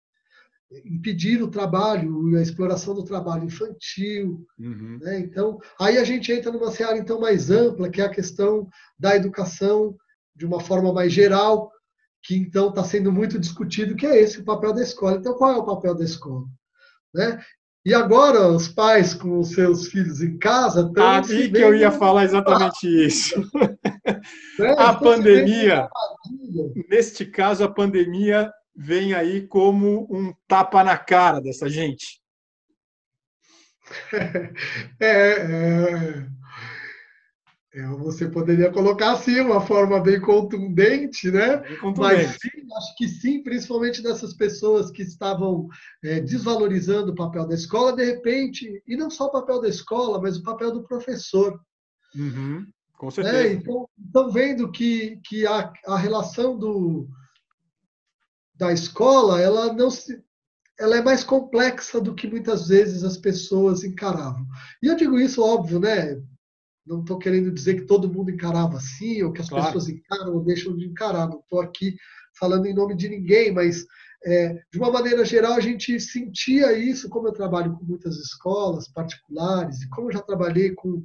impedir 0.84 1.42
o 1.42 1.50
trabalho, 1.50 2.36
a 2.36 2.42
exploração 2.42 2.94
do 2.94 3.02
trabalho 3.02 3.44
infantil. 3.44 4.46
Uhum. 4.58 4.98
Né? 5.00 5.18
Então, 5.20 5.58
aí 5.80 5.98
a 5.98 6.04
gente 6.04 6.30
entra 6.30 6.52
numa 6.52 6.70
seara 6.70 6.96
então 6.96 7.18
mais 7.18 7.50
ampla, 7.50 7.88
que 7.88 8.00
é 8.00 8.04
a 8.04 8.10
questão 8.10 8.68
da 8.98 9.16
educação 9.16 9.96
de 10.36 10.46
uma 10.46 10.60
forma 10.60 10.92
mais 10.92 11.12
geral, 11.12 11.72
que 12.22 12.36
então 12.36 12.68
está 12.68 12.84
sendo 12.84 13.10
muito 13.10 13.38
discutido, 13.38 13.96
que 13.96 14.06
é 14.06 14.20
esse 14.20 14.38
o 14.40 14.44
papel 14.44 14.72
da 14.72 14.82
escola. 14.82 15.16
Então, 15.16 15.34
qual 15.34 15.52
é 15.52 15.56
o 15.56 15.66
papel 15.66 15.94
da 15.94 16.04
escola? 16.04 16.46
Né? 17.12 17.42
E 17.84 17.94
agora 17.94 18.48
os 18.48 18.68
pais 18.68 19.14
com 19.14 19.38
os 19.38 19.52
seus 19.52 19.88
filhos 19.88 20.20
em 20.20 20.36
casa 20.38 20.82
estão. 20.86 21.06
Ah, 21.06 21.22
que 21.22 21.50
eu 21.54 21.74
ia 21.74 21.90
falar 21.90 22.24
exatamente 22.24 22.86
isso. 22.86 23.34
É, 24.58 24.72
a 24.72 24.92
pandemia, 24.92 25.88
neste 26.90 27.24
caso, 27.24 27.64
a 27.64 27.72
pandemia 27.72 28.52
vem 28.76 29.14
aí 29.14 29.46
como 29.46 30.06
um 30.10 30.34
tapa 30.46 30.84
na 30.84 30.98
cara 30.98 31.40
dessa 31.40 31.68
gente. 31.68 32.20
É, 35.00 35.06
é, 35.06 36.26
você 37.98 38.28
poderia 38.28 38.70
colocar 38.70 39.12
assim, 39.12 39.38
uma 39.40 39.60
forma 39.60 40.00
bem 40.00 40.20
contundente, 40.20 41.30
né? 41.30 41.58
Bem 41.58 41.78
contundente. 41.78 42.26
Mas 42.26 42.38
sim, 42.40 42.74
acho 42.76 42.96
que 42.96 43.08
sim, 43.08 43.42
principalmente 43.42 44.02
dessas 44.02 44.34
pessoas 44.34 44.90
que 44.90 45.02
estavam 45.02 45.68
é, 46.02 46.20
desvalorizando 46.20 47.12
o 47.12 47.14
papel 47.14 47.46
da 47.46 47.54
escola, 47.54 47.94
de 47.94 48.04
repente, 48.04 48.82
e 48.86 48.96
não 48.96 49.08
só 49.08 49.26
o 49.26 49.32
papel 49.32 49.60
da 49.60 49.68
escola, 49.68 50.20
mas 50.20 50.36
o 50.36 50.42
papel 50.42 50.72
do 50.72 50.82
professor. 50.82 51.60
Uhum, 52.16 52.66
com 52.98 53.08
é, 53.08 53.10
certeza. 53.12 53.36
É, 53.36 53.52
então, 53.52 53.88
estão 54.04 54.30
vendo 54.32 54.72
que, 54.72 55.20
que 55.24 55.46
a, 55.46 55.72
a 55.86 55.96
relação 55.96 56.58
do, 56.58 57.08
da 58.56 58.72
escola, 58.72 59.40
ela 59.40 59.72
não 59.72 59.92
se, 59.92 60.20
ela 60.80 60.96
é 60.96 61.02
mais 61.02 61.22
complexa 61.22 62.00
do 62.00 62.14
que 62.14 62.26
muitas 62.26 62.66
vezes 62.66 63.04
as 63.04 63.16
pessoas 63.16 63.84
encaravam. 63.84 64.44
E 64.82 64.86
eu 64.88 64.96
digo 64.96 65.20
isso, 65.20 65.40
óbvio, 65.40 65.78
né? 65.78 66.20
Não 66.86 67.00
estou 67.00 67.18
querendo 67.18 67.50
dizer 67.52 67.74
que 67.74 67.86
todo 67.86 68.12
mundo 68.12 68.30
encarava 68.30 68.76
assim, 68.76 69.22
ou 69.22 69.32
que 69.32 69.40
as 69.40 69.48
claro. 69.48 69.66
pessoas 69.66 69.88
encaram 69.88 70.34
ou 70.34 70.44
deixam 70.44 70.76
de 70.76 70.86
encarar. 70.86 71.28
Não 71.28 71.40
estou 71.40 71.60
aqui 71.60 71.96
falando 72.38 72.66
em 72.66 72.74
nome 72.74 72.96
de 72.96 73.08
ninguém, 73.08 73.52
mas 73.52 73.84
é, 74.24 74.62
de 74.70 74.78
uma 74.78 74.90
maneira 74.90 75.24
geral 75.24 75.54
a 75.54 75.60
gente 75.60 75.98
sentia 75.98 76.76
isso, 76.76 77.08
como 77.08 77.28
eu 77.28 77.32
trabalho 77.32 77.74
com 77.74 77.84
muitas 77.84 78.16
escolas 78.16 78.88
particulares, 78.88 79.82
e 79.82 79.88
como 79.88 80.08
eu 80.08 80.12
já 80.12 80.22
trabalhei 80.22 80.74
com, 80.74 81.04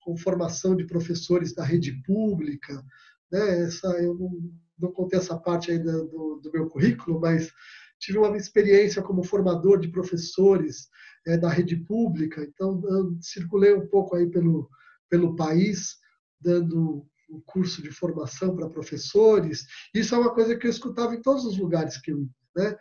com 0.00 0.16
formação 0.16 0.74
de 0.76 0.86
professores 0.86 1.54
da 1.54 1.64
rede 1.64 2.02
pública. 2.02 2.82
Né? 3.30 3.62
Essa, 3.62 3.88
eu 4.02 4.14
não, 4.14 4.30
não 4.78 4.92
contei 4.92 5.18
essa 5.18 5.36
parte 5.38 5.70
ainda 5.70 5.92
do, 5.92 6.40
do 6.42 6.52
meu 6.52 6.66
currículo, 6.68 7.20
mas 7.20 7.50
tive 7.98 8.18
uma 8.18 8.36
experiência 8.36 9.02
como 9.02 9.24
formador 9.24 9.78
de 9.78 9.88
professores 9.88 10.88
é, 11.26 11.36
da 11.36 11.48
rede 11.48 11.76
pública, 11.76 12.42
então 12.42 12.82
circulei 13.20 13.74
um 13.74 13.86
pouco 13.86 14.16
aí 14.16 14.28
pelo, 14.30 14.68
pelo 15.14 15.36
país, 15.36 15.98
dando 16.40 17.06
um 17.30 17.40
curso 17.46 17.80
de 17.80 17.92
formação 17.92 18.56
para 18.56 18.68
professores. 18.68 19.64
Isso 19.94 20.12
é 20.12 20.18
uma 20.18 20.34
coisa 20.34 20.56
que 20.56 20.66
eu 20.66 20.70
escutava 20.70 21.14
em 21.14 21.22
todos 21.22 21.44
os 21.44 21.56
lugares 21.56 21.96
que 21.98 22.10
eu 22.10 22.18
ia. 22.18 22.28
Né? 22.56 22.76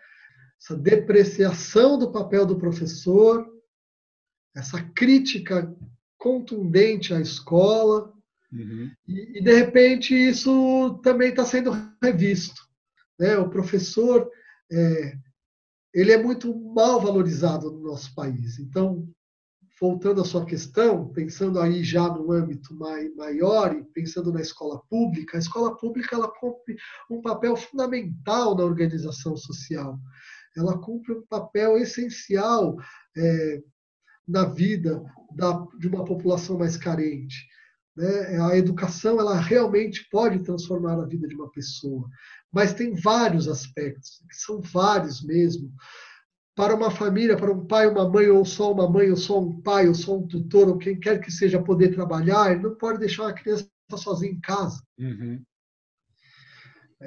Essa 0.59 0.75
depreciação 0.75 1.95
do 1.99 2.11
papel 2.11 2.43
do 2.43 2.57
professor, 2.57 3.47
essa 4.55 4.81
crítica 4.95 5.71
contundente 6.17 7.13
à 7.13 7.21
escola, 7.21 8.11
uhum. 8.51 8.89
e, 9.07 9.37
e, 9.37 9.43
de 9.43 9.53
repente 9.53 10.15
isso 10.15 10.99
também 11.03 11.29
está 11.29 11.45
sendo 11.45 11.71
revisto. 12.01 12.63
Né? 13.19 13.37
O 13.37 13.47
professor 13.47 14.27
é, 14.71 15.17
ele 15.93 16.11
é 16.11 16.17
muito 16.17 16.51
mal 16.73 16.99
valorizado 16.99 17.69
no 17.69 17.83
nosso 17.83 18.11
país. 18.15 18.57
Então, 18.57 19.07
voltando 19.83 20.21
à 20.21 20.23
sua 20.23 20.45
questão, 20.45 21.09
pensando 21.09 21.59
aí 21.59 21.83
já 21.83 22.07
no 22.07 22.31
âmbito 22.31 22.73
maior 23.17 23.75
e 23.75 23.83
pensando 23.83 24.31
na 24.31 24.39
escola 24.39 24.81
pública, 24.89 25.35
a 25.35 25.39
escola 25.41 25.75
pública 25.75 26.15
ela 26.15 26.29
cumpre 26.29 26.77
um 27.09 27.21
papel 27.21 27.57
fundamental 27.57 28.55
na 28.55 28.63
organização 28.63 29.35
social. 29.35 29.99
Ela 30.55 30.79
cumpre 30.79 31.11
um 31.11 31.25
papel 31.25 31.77
essencial 31.77 32.77
é, 33.17 33.61
na 34.25 34.45
vida 34.45 35.03
da, 35.35 35.67
de 35.77 35.89
uma 35.89 36.05
população 36.05 36.57
mais 36.57 36.77
carente. 36.77 37.45
Né? 37.93 38.41
A 38.41 38.57
educação 38.57 39.19
ela 39.19 39.37
realmente 39.37 40.07
pode 40.09 40.45
transformar 40.45 40.93
a 40.93 41.05
vida 41.05 41.27
de 41.27 41.35
uma 41.35 41.51
pessoa, 41.51 42.07
mas 42.53 42.73
tem 42.73 42.95
vários 42.95 43.49
aspectos, 43.49 44.23
são 44.31 44.61
vários 44.61 45.21
mesmo 45.21 45.69
para 46.55 46.75
uma 46.75 46.91
família, 46.91 47.35
para 47.35 47.51
um 47.51 47.65
pai, 47.65 47.87
uma 47.87 48.07
mãe, 48.07 48.29
ou 48.29 48.45
só 48.45 48.71
uma 48.71 48.89
mãe, 48.89 49.09
ou 49.09 49.15
só 49.15 49.39
um 49.39 49.59
pai, 49.61 49.87
ou 49.87 49.95
só 49.95 50.17
um 50.17 50.27
tutor, 50.27 50.67
ou 50.67 50.77
quem 50.77 50.99
quer 50.99 51.19
que 51.19 51.31
seja 51.31 51.61
poder 51.61 51.93
trabalhar, 51.93 52.51
ele 52.51 52.61
não 52.61 52.75
pode 52.75 52.99
deixar 52.99 53.27
a 53.27 53.33
criança 53.33 53.67
sozinha 53.97 54.31
em 54.31 54.39
casa. 54.39 54.81
Uhum. 54.99 55.41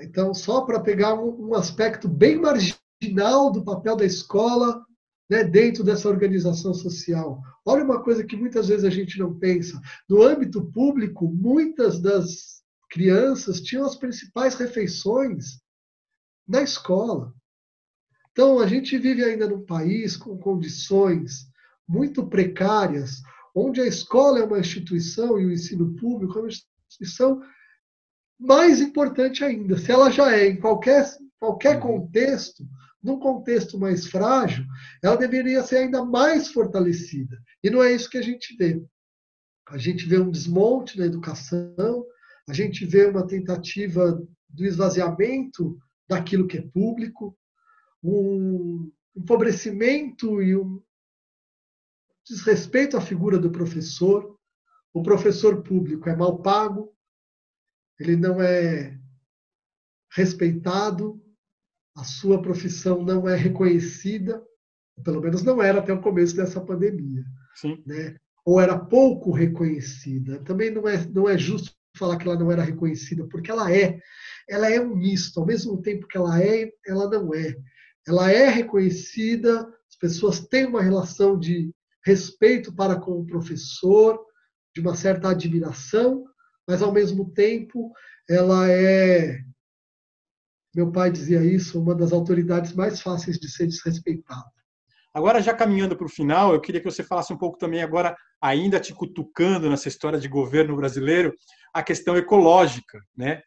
Então, 0.02 0.34
só 0.34 0.62
para 0.62 0.80
pegar 0.80 1.14
um, 1.14 1.48
um, 1.48 1.54
aspecto 1.54 2.08
bem 2.08 2.38
marginal 2.38 3.50
do 3.50 3.64
papel 3.64 3.96
da 3.96 4.04
escola, 4.04 4.84
né, 5.30 5.42
dentro 5.42 5.82
dessa 5.82 6.08
organização 6.08 6.74
social. 6.74 7.40
Olha 7.64 7.84
uma 7.84 8.02
coisa 8.02 8.24
que 8.24 8.36
muitas 8.36 8.68
vezes 8.68 8.84
a 8.84 8.90
gente 8.90 9.18
não 9.18 9.38
pensa. 9.38 9.80
No 10.08 10.22
âmbito 10.22 10.70
público, 10.72 11.28
muitas 11.32 12.00
das 12.00 12.62
crianças 12.90 13.60
tinham 13.60 13.84
as 13.84 13.96
principais 13.96 14.54
refeições 14.54 15.60
na 16.46 16.62
escola. 16.62 17.34
Então, 18.36 18.58
a 18.58 18.66
gente 18.66 18.98
vive 18.98 19.24
ainda 19.24 19.48
num 19.48 19.64
país 19.64 20.14
com 20.14 20.36
condições 20.36 21.46
muito 21.88 22.26
precárias, 22.26 23.22
onde 23.54 23.80
a 23.80 23.86
escola 23.86 24.40
é 24.40 24.44
uma 24.44 24.58
instituição 24.58 25.40
e 25.40 25.46
o 25.46 25.52
ensino 25.52 25.96
público 25.96 26.38
é 26.38 26.42
uma 26.42 26.48
instituição 26.48 27.40
mais 28.38 28.82
importante 28.82 29.42
ainda. 29.42 29.78
Se 29.78 29.90
ela 29.90 30.10
já 30.10 30.36
é 30.36 30.48
em 30.48 30.60
qualquer, 30.60 31.10
qualquer 31.40 31.76
uhum. 31.76 31.80
contexto, 31.80 32.62
num 33.02 33.18
contexto 33.18 33.78
mais 33.78 34.06
frágil, 34.06 34.66
ela 35.02 35.16
deveria 35.16 35.62
ser 35.62 35.78
ainda 35.78 36.04
mais 36.04 36.48
fortalecida. 36.48 37.38
E 37.64 37.70
não 37.70 37.82
é 37.82 37.94
isso 37.94 38.10
que 38.10 38.18
a 38.18 38.22
gente 38.22 38.54
vê. 38.58 38.84
A 39.70 39.78
gente 39.78 40.04
vê 40.04 40.18
um 40.18 40.30
desmonte 40.30 40.98
na 40.98 41.06
educação, 41.06 42.04
a 42.46 42.52
gente 42.52 42.84
vê 42.84 43.06
uma 43.06 43.26
tentativa 43.26 44.22
do 44.50 44.66
esvaziamento 44.66 45.78
daquilo 46.06 46.46
que 46.46 46.58
é 46.58 46.62
público, 46.62 47.34
um 48.06 48.92
empobrecimento 49.16 50.40
e 50.42 50.56
um 50.56 50.82
desrespeito 52.28 52.96
à 52.96 53.00
figura 53.00 53.38
do 53.38 53.50
professor. 53.50 54.36
O 54.92 55.02
professor 55.02 55.62
público 55.62 56.08
é 56.08 56.16
mal 56.16 56.40
pago, 56.40 56.94
ele 57.98 58.16
não 58.16 58.40
é 58.40 58.98
respeitado, 60.10 61.22
a 61.96 62.04
sua 62.04 62.40
profissão 62.40 63.02
não 63.02 63.28
é 63.28 63.36
reconhecida, 63.36 64.42
pelo 65.02 65.20
menos 65.20 65.42
não 65.42 65.62
era 65.62 65.80
até 65.80 65.92
o 65.92 66.00
começo 66.00 66.36
dessa 66.36 66.60
pandemia. 66.60 67.24
Sim. 67.54 67.82
Né? 67.86 68.16
Ou 68.44 68.60
era 68.60 68.78
pouco 68.78 69.32
reconhecida. 69.32 70.42
Também 70.44 70.70
não 70.70 70.88
é, 70.88 71.04
não 71.06 71.28
é 71.28 71.36
justo 71.36 71.74
falar 71.96 72.16
que 72.18 72.28
ela 72.28 72.38
não 72.38 72.52
era 72.52 72.62
reconhecida, 72.62 73.26
porque 73.26 73.50
ela 73.50 73.72
é. 73.74 73.98
Ela 74.48 74.70
é 74.70 74.80
um 74.80 74.94
misto. 74.94 75.40
Ao 75.40 75.46
mesmo 75.46 75.80
tempo 75.82 76.06
que 76.06 76.16
ela 76.16 76.40
é, 76.42 76.70
ela 76.86 77.08
não 77.10 77.34
é. 77.34 77.56
Ela 78.06 78.30
é 78.30 78.48
reconhecida, 78.48 79.68
as 79.88 79.96
pessoas 79.96 80.40
têm 80.40 80.66
uma 80.66 80.82
relação 80.82 81.38
de 81.38 81.72
respeito 82.04 82.72
para 82.72 82.96
com 82.96 83.12
o 83.20 83.26
professor, 83.26 84.24
de 84.74 84.80
uma 84.80 84.94
certa 84.94 85.30
admiração, 85.30 86.24
mas 86.68 86.82
ao 86.82 86.92
mesmo 86.92 87.30
tempo 87.32 87.92
ela 88.28 88.70
é, 88.70 89.40
meu 90.74 90.92
pai 90.92 91.10
dizia 91.10 91.42
isso, 91.42 91.80
uma 91.80 91.94
das 91.94 92.12
autoridades 92.12 92.74
mais 92.74 93.00
fáceis 93.00 93.38
de 93.38 93.50
ser 93.50 93.66
desrespeitada. 93.66 94.44
Agora, 95.14 95.40
já 95.40 95.54
caminhando 95.54 95.96
para 95.96 96.04
o 96.04 96.10
final, 96.10 96.52
eu 96.52 96.60
queria 96.60 96.80
que 96.80 96.90
você 96.90 97.02
falasse 97.02 97.32
um 97.32 97.38
pouco 97.38 97.56
também 97.56 97.82
agora, 97.82 98.14
ainda 98.38 98.78
te 98.78 98.92
cutucando 98.92 99.70
nessa 99.70 99.88
história 99.88 100.20
de 100.20 100.28
governo 100.28 100.76
brasileiro, 100.76 101.34
a 101.72 101.82
questão 101.82 102.16
ecológica, 102.16 103.00
né? 103.16 103.40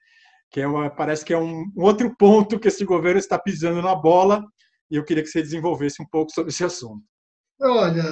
Que 0.52 0.62
é 0.62 0.68
uma, 0.68 0.90
parece 0.90 1.24
que 1.24 1.34
é 1.34 1.38
um, 1.38 1.72
outro 1.76 2.16
ponto 2.18 2.60
que 2.60 2.68
esse 2.68 2.84
governo 2.84 3.20
está 3.20 3.38
pisando 3.38 3.82
na 3.82 3.96
bola, 3.96 4.44
e 4.90 4.96
eu 4.96 5.04
queria 5.04 5.24
que 5.24 5.30
você 5.30 5.42
desenvolvesse 5.42 6.02
um 6.02 6.06
pouco 6.06 6.32
sobre 6.32 6.52
esse 6.52 6.64
assunto. 6.64 7.04
Olha, 7.62 8.04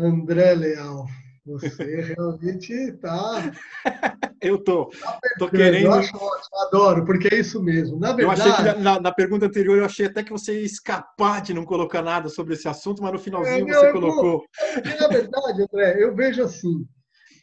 André 0.00 0.54
Leal, 0.54 1.06
você 1.44 2.14
realmente 2.16 2.72
está. 2.72 3.52
Eu 4.42 4.58
tô, 4.58 4.86
tá 4.86 5.20
tô 5.38 5.48
querendo. 5.48 5.84
Eu 5.84 5.92
acho 5.92 6.16
ótimo, 6.16 6.58
adoro, 6.66 7.04
porque 7.04 7.32
é 7.32 7.38
isso 7.38 7.62
mesmo. 7.62 7.96
Na 8.00 8.12
verdade. 8.12 8.40
Eu 8.40 8.52
achei 8.52 8.74
que 8.74 8.80
na, 8.80 9.00
na, 9.00 9.12
pergunta 9.12 9.46
anterior 9.46 9.78
eu 9.78 9.84
achei 9.84 10.06
até 10.06 10.24
que 10.24 10.32
você 10.32 10.58
ia 10.58 10.66
escapar 10.66 11.40
de 11.40 11.54
não 11.54 11.64
colocar 11.64 12.02
nada 12.02 12.28
sobre 12.28 12.54
esse 12.54 12.66
assunto, 12.66 13.00
mas 13.00 13.12
no 13.12 13.20
finalzinho 13.20 13.70
é, 13.70 13.72
você 13.72 13.92
colocou. 13.92 14.44
Porque, 14.74 14.94
na 14.96 15.06
verdade, 15.06 15.62
André, 15.62 16.02
eu 16.02 16.12
vejo 16.12 16.42
assim: 16.42 16.84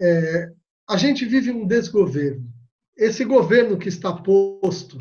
é, 0.01 0.49
a 0.89 0.97
gente 0.97 1.23
vive 1.23 1.51
um 1.51 1.65
desgoverno. 1.65 2.45
Esse 2.99 3.23
governo 3.23 3.77
que 3.77 3.87
está 3.87 4.11
posto 4.11 4.97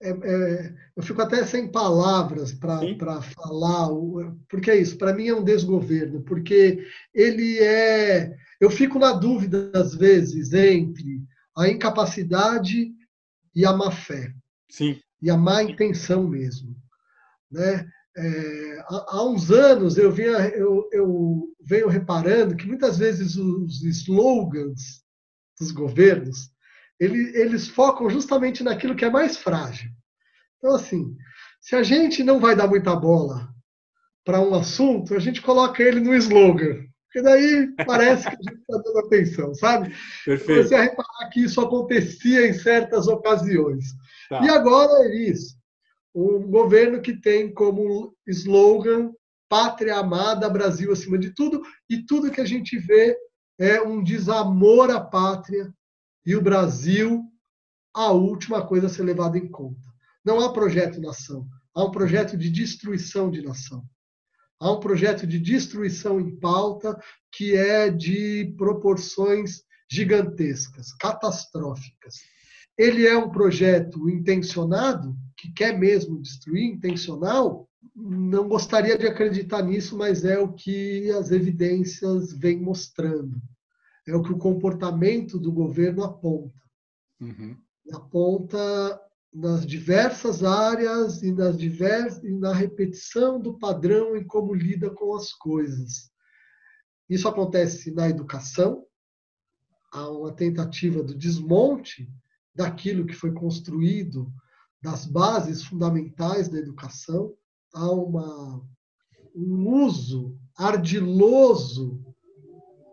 é, 0.00 0.10
é, 0.10 0.74
eu 0.96 1.02
fico 1.02 1.20
até 1.20 1.44
sem 1.44 1.70
palavras 1.70 2.52
para 2.52 3.20
falar, 3.20 3.88
porque 4.48 4.70
é 4.70 4.76
isso, 4.76 4.96
para 4.96 5.12
mim 5.12 5.26
é 5.26 5.34
um 5.34 5.42
desgoverno, 5.42 6.22
porque 6.22 6.86
ele 7.12 7.58
é. 7.58 8.32
Eu 8.60 8.70
fico 8.70 8.98
na 8.98 9.12
dúvida, 9.12 9.72
às 9.74 9.94
vezes, 9.94 10.52
entre 10.52 11.20
a 11.56 11.68
incapacidade 11.68 12.92
e 13.54 13.66
a 13.66 13.72
má 13.72 13.90
fé. 13.90 14.32
Sim. 14.70 15.00
E 15.20 15.30
a 15.30 15.36
má 15.36 15.64
intenção 15.64 16.28
mesmo. 16.28 16.76
Né? 17.50 17.88
É, 18.16 18.84
há, 18.88 19.24
uns 19.24 19.50
anos 19.50 19.96
eu, 19.96 20.12
vinha, 20.12 20.48
eu, 20.48 20.88
eu 20.92 21.48
venho 21.60 21.88
reparando 21.88 22.56
que 22.56 22.66
muitas 22.66 22.98
vezes 22.98 23.36
os 23.36 23.82
slogans 23.82 25.02
dos 25.58 25.72
governos 25.72 26.50
eles, 26.98 27.34
eles 27.34 27.68
focam 27.68 28.08
justamente 28.10 28.62
naquilo 28.62 28.94
que 28.94 29.04
é 29.04 29.10
mais 29.10 29.36
frágil. 29.36 29.90
Então, 30.58 30.74
assim, 30.74 31.16
se 31.60 31.76
a 31.76 31.82
gente 31.82 32.22
não 32.22 32.40
vai 32.40 32.56
dar 32.56 32.66
muita 32.66 32.94
bola 32.96 33.48
para 34.24 34.40
um 34.40 34.54
assunto, 34.54 35.14
a 35.14 35.18
gente 35.18 35.40
coloca 35.40 35.82
ele 35.82 36.00
no 36.00 36.14
slogan. 36.14 36.84
Porque 37.06 37.22
daí 37.22 37.72
parece 37.86 38.24
que 38.24 38.36
a 38.36 38.50
gente 38.50 38.60
está 38.60 38.76
dando 38.76 38.98
atenção, 38.98 39.54
sabe? 39.54 39.94
Perfeito. 40.24 40.68
Você 40.68 40.74
a 40.74 40.82
reparar 40.82 41.30
que 41.32 41.40
isso 41.40 41.60
acontecia 41.60 42.46
em 42.46 42.52
certas 42.52 43.08
ocasiões. 43.08 43.86
Tá. 44.28 44.44
E 44.44 44.48
agora 44.50 45.08
é 45.08 45.16
isso. 45.16 45.56
Um 46.14 46.50
governo 46.50 47.00
que 47.00 47.18
tem 47.18 47.52
como 47.52 48.14
slogan 48.26 49.12
pátria 49.48 49.96
amada, 49.96 50.48
Brasil 50.50 50.92
acima 50.92 51.18
de 51.18 51.30
tudo, 51.30 51.62
e 51.88 52.04
tudo 52.04 52.30
que 52.30 52.40
a 52.40 52.44
gente 52.44 52.78
vê 52.78 53.16
é 53.58 53.80
um 53.80 54.02
desamor 54.02 54.90
à 54.90 55.00
pátria, 55.00 55.72
e 56.28 56.36
o 56.36 56.42
Brasil 56.42 57.24
a 57.94 58.12
última 58.12 58.64
coisa 58.66 58.86
a 58.86 58.90
ser 58.90 59.02
levada 59.02 59.38
em 59.38 59.48
conta. 59.48 59.88
Não 60.22 60.40
há 60.40 60.52
projeto 60.52 61.00
nação, 61.00 61.48
há 61.74 61.82
um 61.82 61.90
projeto 61.90 62.36
de 62.36 62.50
destruição 62.50 63.30
de 63.30 63.40
nação. 63.40 63.82
Há 64.60 64.70
um 64.72 64.78
projeto 64.78 65.26
de 65.26 65.38
destruição 65.38 66.20
em 66.20 66.38
pauta 66.38 66.94
que 67.32 67.56
é 67.56 67.88
de 67.88 68.54
proporções 68.58 69.62
gigantescas, 69.90 70.92
catastróficas. 70.92 72.16
Ele 72.76 73.06
é 73.06 73.16
um 73.16 73.30
projeto 73.30 74.06
intencionado, 74.10 75.16
que 75.34 75.50
quer 75.54 75.78
mesmo 75.78 76.20
destruir, 76.20 76.64
intencional? 76.64 77.66
Não 77.96 78.46
gostaria 78.46 78.98
de 78.98 79.06
acreditar 79.06 79.62
nisso, 79.62 79.96
mas 79.96 80.26
é 80.26 80.38
o 80.38 80.52
que 80.52 81.10
as 81.12 81.30
evidências 81.30 82.34
vêm 82.34 82.60
mostrando 82.60 83.40
é 84.08 84.16
o 84.16 84.22
que 84.22 84.32
o 84.32 84.38
comportamento 84.38 85.38
do 85.38 85.52
governo 85.52 86.02
aponta. 86.02 86.58
Uhum. 87.20 87.56
Aponta 87.92 89.00
nas 89.32 89.66
diversas 89.66 90.42
áreas 90.42 91.22
e, 91.22 91.30
nas 91.30 91.58
divers, 91.58 92.16
e 92.24 92.32
na 92.32 92.54
repetição 92.54 93.38
do 93.38 93.58
padrão 93.58 94.16
em 94.16 94.26
como 94.26 94.54
lida 94.54 94.90
com 94.90 95.14
as 95.14 95.32
coisas. 95.34 96.10
Isso 97.08 97.28
acontece 97.28 97.90
na 97.90 98.08
educação, 98.08 98.86
há 99.92 100.08
uma 100.10 100.32
tentativa 100.32 101.02
do 101.02 101.14
desmonte 101.14 102.10
daquilo 102.54 103.06
que 103.06 103.14
foi 103.14 103.32
construído, 103.32 104.32
das 104.82 105.04
bases 105.04 105.64
fundamentais 105.64 106.48
da 106.48 106.58
educação, 106.58 107.34
há 107.74 107.90
uma, 107.90 108.62
um 109.34 109.84
uso 109.84 110.38
ardiloso 110.56 112.02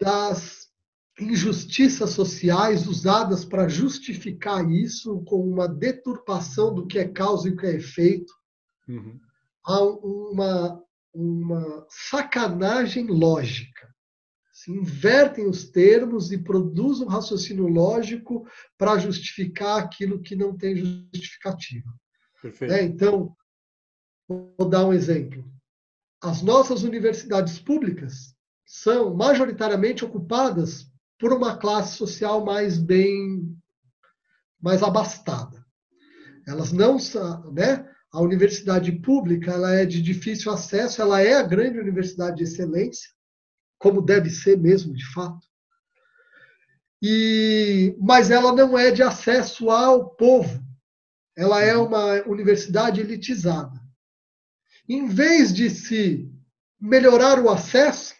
das 0.02 0.65
injustiças 1.20 2.10
sociais 2.12 2.88
usadas 2.88 3.46
para 3.46 3.70
justificar 3.70 4.70
isso 4.70 5.22
com 5.24 5.48
uma 5.48 5.68
deturpação 5.68 6.74
do 6.74 6.86
que 6.86 7.00
é 7.00 7.08
causa 7.08 7.48
e 7.48 7.52
o 7.52 7.56
que 7.56 7.66
é 7.66 7.76
efeito. 7.76 8.34
Uhum. 8.88 9.20
Há 9.64 9.82
uma, 9.82 10.84
uma 11.14 11.88
sacanagem 11.90 13.08
lógica. 13.08 13.94
Se 14.52 14.72
invertem 14.72 15.48
os 15.48 15.70
termos 15.70 16.32
e 16.32 16.38
produzem 16.38 17.06
um 17.06 17.10
raciocínio 17.10 17.68
lógico 17.68 18.48
para 18.78 18.98
justificar 18.98 19.80
aquilo 19.80 20.22
que 20.22 20.36
não 20.36 20.58
tem 20.58 20.76
justificativa. 20.76 21.90
É, 22.62 22.84
então, 22.84 23.36
vou 24.28 24.70
dar 24.70 24.86
um 24.86 24.94
exemplo. 24.94 25.44
As 26.22 26.42
nossas 26.42 26.84
universidades 26.84 27.60
públicas 27.60 28.36
são 28.66 29.14
majoritariamente 29.14 30.04
ocupadas 30.04 30.92
por 31.18 31.34
uma 31.34 31.58
classe 31.58 31.96
social 31.96 32.44
mais 32.44 32.78
bem 32.78 33.56
mais 34.62 34.82
abastada. 34.82 35.64
Elas 36.48 36.72
não 36.72 36.98
né? 37.54 37.88
A 38.12 38.22
universidade 38.22 38.92
pública 38.94 39.52
ela 39.52 39.74
é 39.74 39.86
de 39.86 40.02
difícil 40.02 40.52
acesso, 40.52 41.02
ela 41.02 41.22
é 41.22 41.34
a 41.36 41.44
grande 41.44 41.78
universidade 41.78 42.38
de 42.38 42.44
excelência, 42.44 43.10
como 43.78 44.02
deve 44.02 44.30
ser 44.30 44.58
mesmo, 44.58 44.94
de 44.94 45.06
fato. 45.14 45.46
E 47.02 47.96
mas 48.00 48.32
ela 48.32 48.54
não 48.54 48.78
é 48.78 48.90
de 48.90 49.04
acesso 49.04 49.70
ao 49.70 50.10
povo. 50.16 50.64
Ela 51.38 51.62
é 51.62 51.76
uma 51.76 52.24
universidade 52.28 53.02
elitizada. 53.02 53.80
em 54.88 55.08
vez 55.08 55.54
de 55.54 55.70
se 55.70 56.32
melhorar 56.80 57.40
o 57.40 57.50
acesso, 57.50 58.14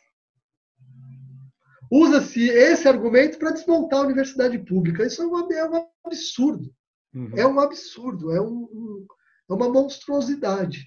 usa-se 1.96 2.50
esse 2.50 2.88
argumento 2.88 3.40
para 3.40 3.52
desmontar 3.52 4.00
a 4.00 4.06
universidade 4.06 4.58
pública. 4.60 5.06
Isso 5.06 5.22
é, 5.22 5.26
uma, 5.26 5.48
é 5.54 5.70
um 5.70 5.88
absurdo. 6.06 6.74
Uhum. 7.14 7.32
É 7.36 7.48
um 7.48 7.60
absurdo, 7.60 8.32
é, 8.32 8.42
um, 8.42 8.64
um, 8.64 9.06
é 9.50 9.54
uma 9.54 9.70
monstruosidade. 9.70 10.86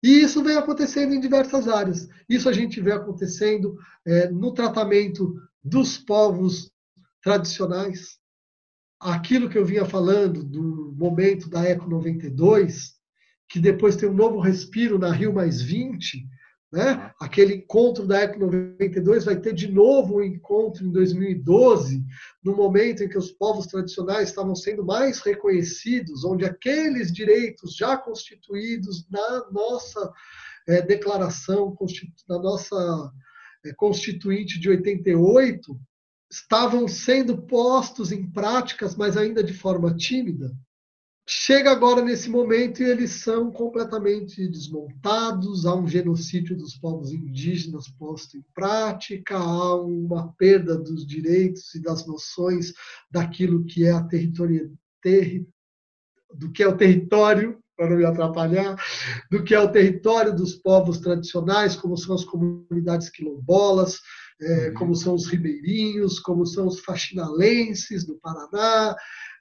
E 0.00 0.20
isso 0.20 0.44
vem 0.44 0.56
acontecendo 0.56 1.12
em 1.12 1.20
diversas 1.20 1.66
áreas. 1.66 2.08
Isso 2.28 2.48
a 2.48 2.52
gente 2.52 2.80
vê 2.80 2.92
acontecendo 2.92 3.76
é, 4.06 4.28
no 4.30 4.52
tratamento 4.52 5.34
dos 5.62 5.98
povos 5.98 6.70
tradicionais. 7.22 8.18
Aquilo 9.00 9.48
que 9.48 9.58
eu 9.58 9.64
vinha 9.64 9.84
falando 9.84 10.44
do 10.44 10.94
momento 10.96 11.48
da 11.48 11.64
Eco 11.64 11.88
92, 11.88 12.92
que 13.48 13.58
depois 13.58 13.96
tem 13.96 14.08
um 14.08 14.14
novo 14.14 14.38
respiro 14.38 14.98
na 14.98 15.10
Rio 15.10 15.32
Mais 15.32 15.60
20, 15.60 16.24
né? 16.74 17.12
Aquele 17.20 17.54
encontro 17.54 18.04
da 18.04 18.22
ECO 18.22 18.40
92 18.40 19.24
vai 19.24 19.36
ter 19.36 19.54
de 19.54 19.70
novo 19.70 20.16
um 20.16 20.22
encontro 20.24 20.84
em 20.84 20.90
2012, 20.90 22.04
no 22.42 22.56
momento 22.56 23.04
em 23.04 23.08
que 23.08 23.16
os 23.16 23.30
povos 23.30 23.68
tradicionais 23.68 24.30
estavam 24.30 24.56
sendo 24.56 24.84
mais 24.84 25.20
reconhecidos, 25.20 26.24
onde 26.24 26.44
aqueles 26.44 27.12
direitos 27.12 27.76
já 27.76 27.96
constituídos 27.96 29.08
na 29.08 29.48
nossa 29.52 30.12
é, 30.66 30.82
declaração, 30.82 31.76
na 32.28 32.40
nossa 32.40 33.12
é, 33.64 33.72
constituinte 33.74 34.58
de 34.58 34.68
88, 34.68 35.80
estavam 36.28 36.88
sendo 36.88 37.40
postos 37.42 38.10
em 38.10 38.28
práticas, 38.28 38.96
mas 38.96 39.16
ainda 39.16 39.44
de 39.44 39.54
forma 39.54 39.94
tímida 39.94 40.50
chega 41.26 41.70
agora 41.70 42.02
nesse 42.02 42.28
momento 42.28 42.82
e 42.82 42.86
eles 42.86 43.10
são 43.12 43.50
completamente 43.50 44.46
desmontados, 44.48 45.64
há 45.64 45.74
um 45.74 45.88
genocídio 45.88 46.56
dos 46.56 46.76
povos 46.76 47.12
indígenas 47.12 47.88
posto 47.88 48.36
em 48.36 48.44
prática, 48.54 49.36
há 49.36 49.74
uma 49.76 50.32
perda 50.34 50.76
dos 50.76 51.06
direitos 51.06 51.74
e 51.74 51.82
das 51.82 52.06
noções 52.06 52.72
daquilo 53.10 53.64
que 53.64 53.86
é 53.86 53.92
a 53.92 54.02
território, 54.02 54.76
ter, 55.00 55.46
do 56.34 56.52
que 56.52 56.62
é 56.62 56.68
o 56.68 56.76
território, 56.76 57.58
para 57.76 57.90
não 57.90 57.96
me 57.96 58.04
atrapalhar, 58.04 58.76
do 59.30 59.42
que 59.42 59.54
é 59.54 59.60
o 59.60 59.72
território 59.72 60.34
dos 60.34 60.54
povos 60.54 60.98
tradicionais, 60.98 61.74
como 61.74 61.96
são 61.96 62.14
as 62.14 62.24
comunidades 62.24 63.08
quilombolas, 63.08 63.98
é, 64.40 64.70
como 64.72 64.94
são 64.94 65.14
os 65.14 65.26
ribeirinhos, 65.26 66.20
como 66.20 66.44
são 66.46 66.66
os 66.66 66.80
faxinalenses 66.80 68.04
do 68.04 68.18
Paraná, 68.20 68.94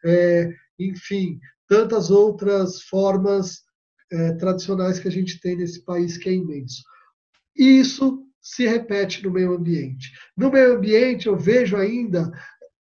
é, 0.05 0.49
enfim, 0.79 1.39
tantas 1.67 2.09
outras 2.09 2.81
formas 2.83 3.61
é, 4.11 4.33
tradicionais 4.33 4.99
que 4.99 5.07
a 5.07 5.11
gente 5.11 5.39
tem 5.39 5.55
nesse 5.55 5.83
país 5.83 6.17
que 6.17 6.29
é 6.29 6.33
imenso. 6.33 6.83
E 7.55 7.79
isso 7.79 8.23
se 8.41 8.67
repete 8.67 9.23
no 9.23 9.31
meio 9.31 9.53
ambiente. 9.55 10.11
No 10.35 10.51
meio 10.51 10.75
ambiente, 10.75 11.27
eu 11.27 11.37
vejo 11.37 11.77
ainda 11.77 12.31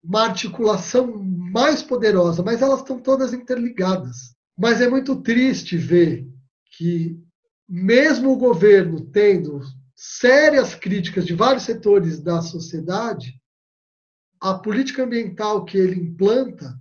uma 0.04 0.24
articulação 0.24 1.22
mais 1.24 1.84
poderosa, 1.84 2.42
mas 2.42 2.62
elas 2.62 2.80
estão 2.80 3.00
todas 3.00 3.34
interligadas. 3.34 4.34
Mas 4.58 4.82
é 4.82 4.88
muito 4.88 5.22
triste 5.22 5.78
ver 5.78 6.28
que, 6.78 7.20
mesmo 7.68 8.32
o 8.32 8.38
governo 8.38 9.02
tendo 9.02 9.62
sérias 9.96 10.76
críticas 10.76 11.26
de 11.26 11.34
vários 11.34 11.64
setores 11.64 12.20
da 12.22 12.42
sociedade, 12.42 13.40
a 14.40 14.54
política 14.54 15.04
ambiental 15.04 15.66
que 15.66 15.78
ele 15.78 16.00
implanta 16.00 16.80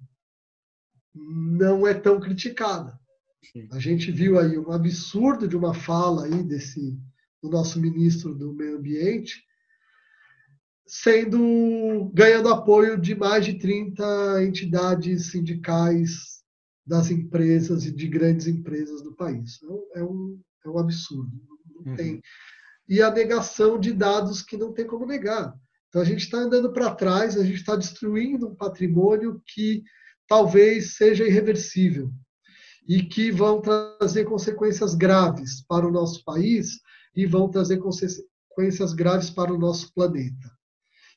não 1.18 1.86
é 1.86 1.94
tão 1.94 2.20
criticada. 2.20 2.98
A 3.72 3.78
gente 3.78 4.10
viu 4.10 4.38
aí 4.38 4.58
um 4.58 4.70
absurdo 4.72 5.48
de 5.48 5.56
uma 5.56 5.74
fala 5.74 6.26
aí 6.26 6.42
desse 6.42 6.98
do 7.42 7.48
nosso 7.48 7.80
ministro 7.80 8.34
do 8.34 8.52
Meio 8.52 8.78
Ambiente, 8.78 9.42
sendo 10.86 12.10
ganhando 12.12 12.48
apoio 12.48 13.00
de 13.00 13.14
mais 13.14 13.44
de 13.44 13.58
30 13.58 14.44
entidades 14.44 15.30
sindicais 15.30 16.42
das 16.86 17.10
empresas 17.10 17.84
e 17.84 17.92
de 17.92 18.08
grandes 18.08 18.46
empresas 18.46 19.02
do 19.02 19.14
país. 19.14 19.60
É 19.94 20.02
um, 20.02 20.40
é 20.64 20.68
um 20.68 20.78
absurdo. 20.78 21.30
Não 21.84 21.92
uhum. 21.92 21.96
tem. 21.96 22.20
E 22.88 23.02
a 23.02 23.10
negação 23.10 23.78
de 23.78 23.92
dados 23.92 24.42
que 24.42 24.56
não 24.56 24.72
tem 24.72 24.86
como 24.86 25.06
negar. 25.06 25.54
Então 25.88 26.02
a 26.02 26.04
gente 26.04 26.20
está 26.20 26.38
andando 26.38 26.72
para 26.72 26.94
trás, 26.94 27.36
a 27.36 27.44
gente 27.44 27.56
está 27.56 27.76
destruindo 27.76 28.48
um 28.48 28.54
patrimônio 28.54 29.42
que 29.46 29.82
talvez 30.28 30.94
seja 30.94 31.26
irreversível 31.26 32.12
e 32.86 33.02
que 33.02 33.30
vão 33.30 33.60
trazer 33.60 34.24
consequências 34.24 34.94
graves 34.94 35.62
para 35.66 35.86
o 35.86 35.90
nosso 35.90 36.24
país 36.24 36.80
e 37.16 37.26
vão 37.26 37.50
trazer 37.50 37.78
consequências 37.78 38.92
graves 38.92 39.30
para 39.30 39.52
o 39.52 39.58
nosso 39.58 39.92
planeta. 39.92 40.50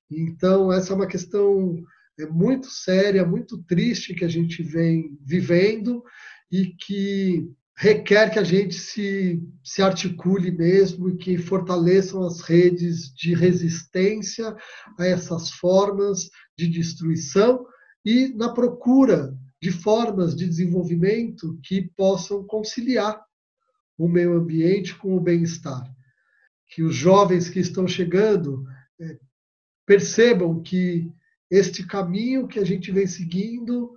Então, 0.09 0.71
essa 0.71 0.91
é 0.91 0.95
uma 0.95 1.07
questão 1.07 1.77
é 2.19 2.25
muito 2.25 2.67
séria, 2.67 3.25
muito 3.25 3.57
triste 3.63 4.13
que 4.13 4.25
a 4.25 4.27
gente 4.27 4.61
vem 4.61 5.17
vivendo 5.21 6.03
e 6.51 6.67
que 6.67 7.49
requer 7.75 8.29
que 8.29 8.37
a 8.37 8.43
gente 8.43 8.75
se, 8.75 9.41
se 9.63 9.81
articule 9.81 10.51
mesmo 10.51 11.09
e 11.09 11.17
que 11.17 11.37
fortaleçam 11.37 12.21
as 12.23 12.41
redes 12.41 13.11
de 13.13 13.33
resistência 13.33 14.55
a 14.99 15.05
essas 15.05 15.49
formas 15.51 16.29
de 16.57 16.67
destruição 16.67 17.65
e 18.05 18.29
na 18.29 18.49
procura 18.53 19.37
de 19.61 19.71
formas 19.71 20.35
de 20.35 20.47
desenvolvimento 20.47 21.59
que 21.63 21.89
possam 21.95 22.43
conciliar 22.43 23.23
o 23.97 24.07
meio 24.07 24.33
ambiente 24.33 24.95
com 24.95 25.15
o 25.15 25.19
bem-estar. 25.19 25.83
Que 26.67 26.81
os 26.81 26.95
jovens 26.95 27.49
que 27.49 27.59
estão 27.59 27.87
chegando 27.87 28.65
é, 28.99 29.19
percebam 29.85 30.61
que 30.63 31.11
este 31.49 31.85
caminho 31.85 32.47
que 32.47 32.57
a 32.57 32.65
gente 32.65 32.91
vem 32.91 33.05
seguindo 33.05 33.95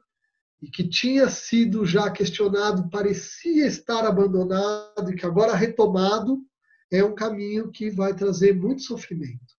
e 0.61 0.69
que 0.69 0.87
tinha 0.87 1.29
sido 1.29 1.87
já 1.87 2.11
questionado, 2.11 2.90
parecia 2.90 3.67
estar 3.67 4.05
abandonado 4.05 5.11
e 5.11 5.14
que 5.14 5.25
agora 5.25 5.55
retomado, 5.55 6.43
é 6.90 7.03
um 7.03 7.14
caminho 7.14 7.71
que 7.71 7.90
vai 7.90 8.14
trazer 8.14 8.55
muito 8.55 8.83
sofrimento. 8.83 9.55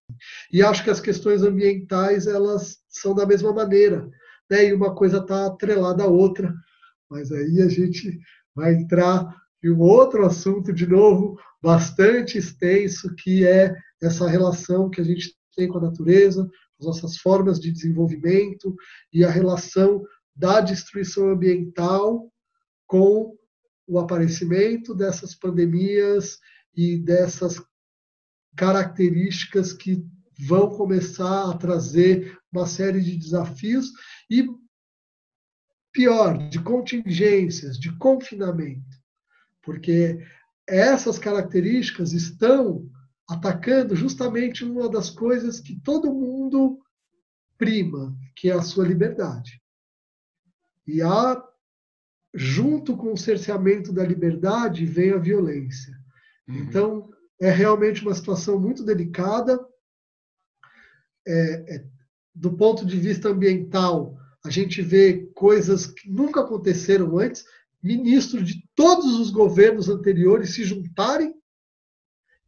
E 0.52 0.62
acho 0.62 0.82
que 0.84 0.90
as 0.90 1.00
questões 1.00 1.42
ambientais 1.42 2.26
elas 2.26 2.78
são 2.88 3.14
da 3.14 3.26
mesma 3.26 3.52
maneira 3.52 4.08
né? 4.50 4.66
e 4.66 4.72
uma 4.72 4.94
coisa 4.94 5.18
está 5.18 5.46
atrelada 5.46 6.04
à 6.04 6.06
outra. 6.06 6.54
Mas 7.10 7.30
aí 7.30 7.62
a 7.62 7.68
gente 7.68 8.18
vai 8.54 8.74
entrar 8.74 9.34
em 9.62 9.70
um 9.70 9.80
outro 9.80 10.24
assunto, 10.24 10.72
de 10.72 10.86
novo, 10.86 11.38
bastante 11.62 12.38
extenso, 12.38 13.14
que 13.14 13.46
é 13.46 13.74
essa 14.02 14.28
relação 14.28 14.90
que 14.90 15.00
a 15.00 15.04
gente 15.04 15.34
tem 15.54 15.68
com 15.68 15.78
a 15.78 15.82
natureza, 15.82 16.48
as 16.78 16.86
nossas 16.86 17.16
formas 17.16 17.58
de 17.58 17.72
desenvolvimento 17.72 18.74
e 19.12 19.24
a 19.24 19.30
relação 19.30 20.02
da 20.34 20.60
destruição 20.60 21.30
ambiental 21.30 22.30
com 22.86 23.36
o 23.86 23.98
aparecimento 23.98 24.94
dessas 24.94 25.34
pandemias 25.34 26.38
e 26.74 26.98
dessas 26.98 27.62
características 28.54 29.72
que 29.72 30.04
vão 30.38 30.70
começar 30.70 31.50
a 31.50 31.56
trazer 31.56 32.38
uma 32.52 32.66
série 32.66 33.00
de 33.00 33.16
desafios 33.16 33.92
e, 34.30 34.46
pior, 35.92 36.36
de 36.48 36.60
contingências, 36.62 37.78
de 37.78 37.96
confinamento, 37.96 38.96
porque 39.62 40.18
essas 40.66 41.18
características 41.18 42.12
estão 42.12 42.88
atacando 43.28 43.96
justamente 43.96 44.64
uma 44.64 44.88
das 44.88 45.10
coisas 45.10 45.60
que 45.60 45.80
todo 45.80 46.14
mundo 46.14 46.78
prima, 47.58 48.16
que 48.34 48.50
é 48.50 48.52
a 48.52 48.62
sua 48.62 48.86
liberdade. 48.86 49.60
E 50.86 51.02
há, 51.02 51.42
junto 52.34 52.96
com 52.96 53.12
o 53.12 53.18
cerceamento 53.18 53.92
da 53.92 54.04
liberdade, 54.04 54.86
vem 54.86 55.12
a 55.12 55.18
violência. 55.18 55.96
Uhum. 56.46 56.56
Então, 56.58 57.10
é 57.40 57.50
realmente 57.50 58.02
uma 58.02 58.14
situação 58.14 58.60
muito 58.60 58.84
delicada. 58.84 59.58
É, 61.26 61.76
é, 61.76 61.84
do 62.34 62.52
ponto 62.52 62.84
de 62.84 62.98
vista 62.98 63.28
ambiental, 63.28 64.16
a 64.44 64.50
gente 64.50 64.82
vê 64.82 65.28
coisas 65.34 65.86
que 65.86 66.08
nunca 66.08 66.40
aconteceram 66.40 67.18
antes, 67.18 67.44
ministros 67.82 68.46
de 68.46 68.62
todos 68.74 69.18
os 69.18 69.30
governos 69.30 69.88
anteriores 69.88 70.54
se 70.54 70.64
juntarem. 70.64 71.34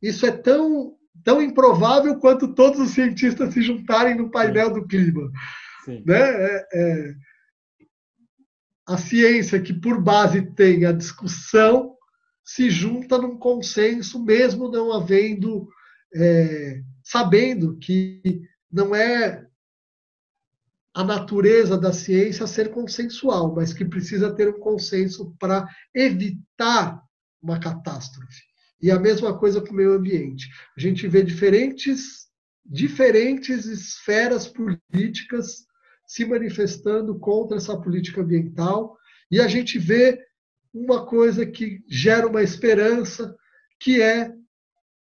Isso 0.01 0.27
é 0.27 0.31
tão, 0.31 0.97
tão 1.25 1.43
improvável 1.43 2.17
quanto 2.19 2.55
todos 2.55 2.81
os 2.81 2.91
cientistas 2.91 3.53
se 3.53 3.63
juntarem 3.63 4.17
no 4.17 4.31
painel 4.31 4.73
do 4.73 4.87
clima. 4.87 5.31
Sim. 5.85 6.03
Né? 6.07 6.21
É, 6.21 6.69
é, 6.73 7.15
a 8.87 8.97
ciência, 8.97 9.61
que 9.61 9.73
por 9.73 10.01
base 10.01 10.43
tem 10.55 10.85
a 10.87 10.93
discussão, 10.93 11.95
se 12.45 12.71
junta 12.71 13.19
num 13.19 13.37
consenso, 13.37 14.25
mesmo 14.25 14.71
não 14.71 14.93
havendo, 14.93 15.69
é, 16.15 16.81
sabendo 17.03 17.77
que 17.77 18.43
não 18.71 18.95
é 18.95 19.47
a 20.95 21.05
natureza 21.05 21.79
da 21.79 21.93
ciência 21.93 22.47
ser 22.47 22.71
consensual, 22.71 23.55
mas 23.55 23.73
que 23.73 23.85
precisa 23.85 24.35
ter 24.35 24.49
um 24.49 24.59
consenso 24.59 25.35
para 25.39 25.67
evitar 25.95 27.01
uma 27.41 27.61
catástrofe. 27.61 28.43
E 28.81 28.91
a 28.91 28.99
mesma 28.99 29.37
coisa 29.39 29.61
com 29.61 29.73
o 29.73 29.77
meio 29.77 29.93
ambiente. 29.93 30.49
A 30.77 30.81
gente 30.81 31.07
vê 31.07 31.23
diferentes, 31.23 32.29
diferentes 32.65 33.67
esferas 33.67 34.49
políticas 34.49 35.67
se 36.07 36.25
manifestando 36.25 37.19
contra 37.19 37.59
essa 37.59 37.79
política 37.81 38.23
ambiental, 38.23 38.97
e 39.31 39.41
a 39.41 39.47
gente 39.47 39.79
vê 39.79 40.19
uma 40.73 41.05
coisa 41.07 41.45
que 41.45 41.83
gera 41.87 42.27
uma 42.27 42.43
esperança, 42.43 43.37
que 43.79 44.01
é 44.01 44.33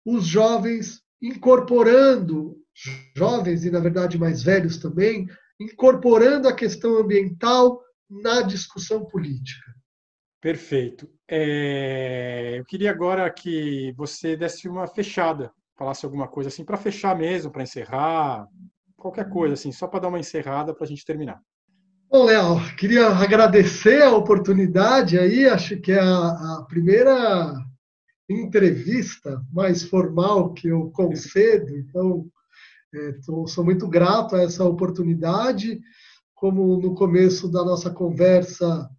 os 0.05 0.25
jovens 0.25 1.01
incorporando, 1.21 2.57
jovens 3.15 3.65
e 3.65 3.71
na 3.71 3.79
verdade 3.79 4.17
mais 4.17 4.43
velhos 4.43 4.77
também, 4.77 5.27
incorporando 5.59 6.47
a 6.47 6.53
questão 6.53 6.97
ambiental 6.97 7.81
na 8.09 8.41
discussão 8.41 9.05
política. 9.05 9.73
Perfeito. 10.41 11.09
É, 11.27 12.59
eu 12.59 12.65
queria 12.65 12.91
agora 12.91 13.29
que 13.31 13.93
você 13.97 14.35
desse 14.35 14.67
uma 14.67 14.85
fechada, 14.85 15.51
falasse 15.75 16.05
alguma 16.05 16.27
coisa 16.27 16.49
assim 16.49 16.63
para 16.63 16.77
fechar 16.77 17.17
mesmo, 17.17 17.51
para 17.51 17.63
encerrar, 17.63 18.47
qualquer 18.95 19.29
coisa 19.29 19.55
assim, 19.55 19.71
só 19.71 19.87
para 19.87 20.01
dar 20.01 20.09
uma 20.09 20.19
encerrada 20.19 20.73
para 20.73 20.83
a 20.83 20.87
gente 20.87 21.05
terminar. 21.05 21.41
Bom, 22.11 22.25
Léo, 22.25 22.59
queria 22.77 23.07
agradecer 23.07 24.03
a 24.03 24.15
oportunidade 24.15 25.17
aí, 25.17 25.47
acho 25.47 25.79
que 25.81 25.91
é 25.91 25.99
a, 25.99 26.59
a 26.59 26.65
primeira 26.67 27.55
entrevista 28.29 29.41
mais 29.51 29.83
formal 29.83 30.53
que 30.53 30.67
eu 30.67 30.91
concedo, 30.91 31.75
então 31.77 32.27
é, 32.95 33.11
tô, 33.25 33.47
sou 33.47 33.63
muito 33.63 33.87
grato 33.87 34.35
a 34.35 34.41
essa 34.41 34.63
oportunidade. 34.63 35.79
Como 36.33 36.79
no 36.79 36.93
começo 36.95 37.49
da 37.49 37.63
nossa 37.63 37.89
conversa 37.89 38.89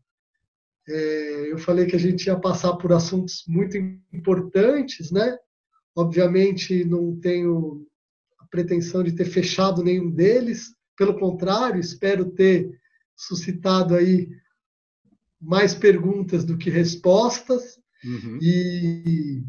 é, 0.89 1.53
eu 1.53 1.59
falei 1.59 1.87
que 1.87 1.97
a 1.97 1.99
gente 1.99 2.27
ia 2.27 2.39
passar 2.39 2.75
por 2.77 2.93
assuntos 2.93 3.45
muito 3.49 3.77
importantes, 4.13 5.11
né? 5.11 5.37
Obviamente 5.97 6.85
não 6.85 7.17
tenho 7.17 7.85
a 8.39 8.47
pretensão 8.47 9.03
de 9.03 9.13
ter 9.13 9.25
fechado 9.25 9.83
nenhum 9.83 10.11
deles, 10.11 10.75
pelo 10.97 11.19
contrário, 11.19 11.81
espero 11.81 12.31
ter 12.31 12.71
suscitado 13.17 13.95
aí 13.95 14.29
mais 15.41 15.75
perguntas 15.75 16.45
do 16.45 16.57
que 16.57 16.71
respostas. 16.71 17.79
Uhum. 18.05 18.39
E 18.41 19.43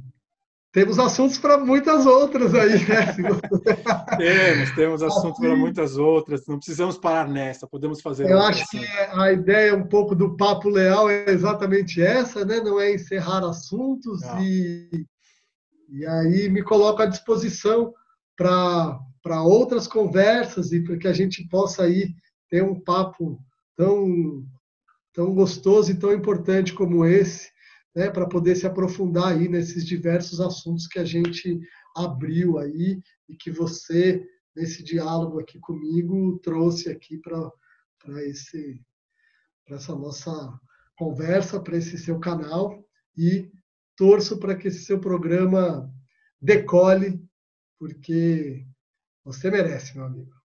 temos 0.78 1.00
assuntos 1.00 1.40
para 1.40 1.58
muitas 1.58 2.06
outras 2.06 2.54
aí, 2.54 2.88
né? 2.88 3.08
temos, 4.16 4.76
temos 4.76 5.02
assuntos 5.02 5.40
para 5.40 5.56
muitas 5.56 5.98
outras. 5.98 6.46
Não 6.46 6.58
precisamos 6.58 7.00
parar 7.00 7.28
nessa, 7.28 7.66
podemos 7.66 8.00
fazer. 8.00 8.30
Eu 8.30 8.38
acho 8.38 8.62
assim. 8.62 8.82
que 8.82 8.86
a 8.86 9.32
ideia 9.32 9.76
um 9.76 9.88
pouco 9.88 10.14
do 10.14 10.38
papo 10.38 10.70
leal 10.70 11.10
é 11.10 11.32
exatamente 11.32 12.00
essa, 12.00 12.46
né? 12.46 12.60
Não 12.60 12.80
é 12.80 12.94
encerrar 12.94 13.44
assuntos 13.44 14.22
e 14.40 15.04
e 15.90 16.06
aí 16.06 16.48
me 16.48 16.62
coloco 16.62 17.02
à 17.02 17.08
disposição 17.08 17.92
para 18.38 19.00
para 19.24 19.42
outras 19.42 19.88
conversas 19.88 20.72
e 20.72 20.84
para 20.84 20.98
que 20.98 21.08
a 21.08 21.14
gente 21.14 21.48
possa 21.48 21.86
aí 21.86 22.14
ter 22.52 22.64
um 22.64 22.80
papo 22.80 23.40
tão 23.76 24.46
tão 25.12 25.34
gostoso 25.34 25.92
e 25.92 25.98
tão 25.98 26.14
importante 26.14 26.72
como 26.72 27.04
esse 27.04 27.50
né, 27.98 28.12
para 28.12 28.28
poder 28.28 28.56
se 28.56 28.68
aprofundar 28.68 29.30
aí 29.34 29.50
nesses 29.50 29.84
diversos 29.84 30.40
assuntos 30.40 30.86
que 30.86 31.00
a 31.00 31.04
gente 31.04 31.60
abriu 31.96 32.60
aí 32.60 33.02
e 33.28 33.36
que 33.36 33.50
você 33.50 34.24
nesse 34.56 34.84
diálogo 34.84 35.40
aqui 35.40 35.58
comigo 35.60 36.38
trouxe 36.44 36.90
aqui 36.90 37.18
para 37.18 37.52
essa 39.72 39.96
nossa 39.96 40.32
conversa, 40.96 41.60
para 41.60 41.76
esse 41.76 41.98
seu 41.98 42.20
canal 42.20 42.86
e 43.18 43.52
torço 43.96 44.38
para 44.38 44.56
que 44.56 44.68
esse 44.68 44.86
seu 44.86 45.00
programa 45.00 45.92
decole, 46.40 47.20
porque 47.80 48.64
você 49.26 49.50
merece, 49.50 49.96
meu 49.96 50.06
amigo. 50.06 50.37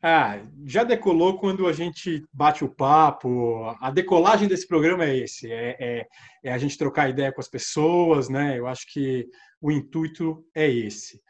Ah, 0.00 0.40
já 0.64 0.84
decolou 0.84 1.38
quando 1.38 1.66
a 1.66 1.72
gente 1.72 2.24
bate 2.32 2.64
o 2.64 2.72
papo. 2.72 3.64
A 3.80 3.90
decolagem 3.90 4.46
desse 4.46 4.66
programa 4.66 5.04
é 5.04 5.16
esse: 5.16 5.50
é, 5.50 5.76
é, 5.80 6.06
é, 6.44 6.52
a 6.52 6.58
gente 6.58 6.78
trocar 6.78 7.10
ideia 7.10 7.32
com 7.32 7.40
as 7.40 7.48
pessoas, 7.48 8.28
né? 8.28 8.58
Eu 8.58 8.68
acho 8.68 8.86
que 8.92 9.26
o 9.60 9.72
intuito 9.72 10.44
é 10.54 10.70
esse. 10.70 11.20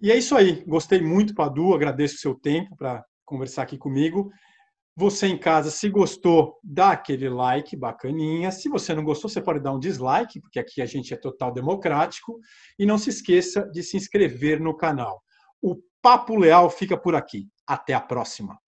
E 0.00 0.12
é 0.12 0.16
isso 0.16 0.36
aí. 0.36 0.64
Gostei 0.64 1.00
muito, 1.00 1.34
Padu. 1.34 1.74
Agradeço 1.74 2.14
o 2.14 2.18
seu 2.18 2.34
tempo 2.36 2.76
para 2.76 3.04
conversar 3.24 3.62
aqui 3.62 3.76
comigo. 3.76 4.30
Você 4.96 5.26
em 5.26 5.38
casa, 5.38 5.70
se 5.70 5.88
gostou, 5.88 6.58
dá 6.62 6.90
aquele 6.92 7.28
like 7.28 7.76
bacaninha. 7.76 8.52
Se 8.52 8.68
você 8.68 8.94
não 8.94 9.04
gostou, 9.04 9.28
você 9.28 9.40
pode 9.40 9.60
dar 9.60 9.72
um 9.72 9.78
dislike, 9.78 10.40
porque 10.40 10.58
aqui 10.60 10.80
a 10.80 10.86
gente 10.86 11.12
é 11.12 11.16
total 11.16 11.52
democrático. 11.52 12.38
E 12.78 12.86
não 12.86 12.96
se 12.96 13.10
esqueça 13.10 13.68
de 13.72 13.82
se 13.82 13.96
inscrever 13.96 14.60
no 14.60 14.76
canal. 14.76 15.20
O 15.60 15.76
Papo 16.00 16.36
Leal 16.36 16.70
fica 16.70 16.96
por 16.96 17.14
aqui. 17.14 17.48
Até 17.66 17.94
a 17.94 18.00
próxima. 18.00 18.58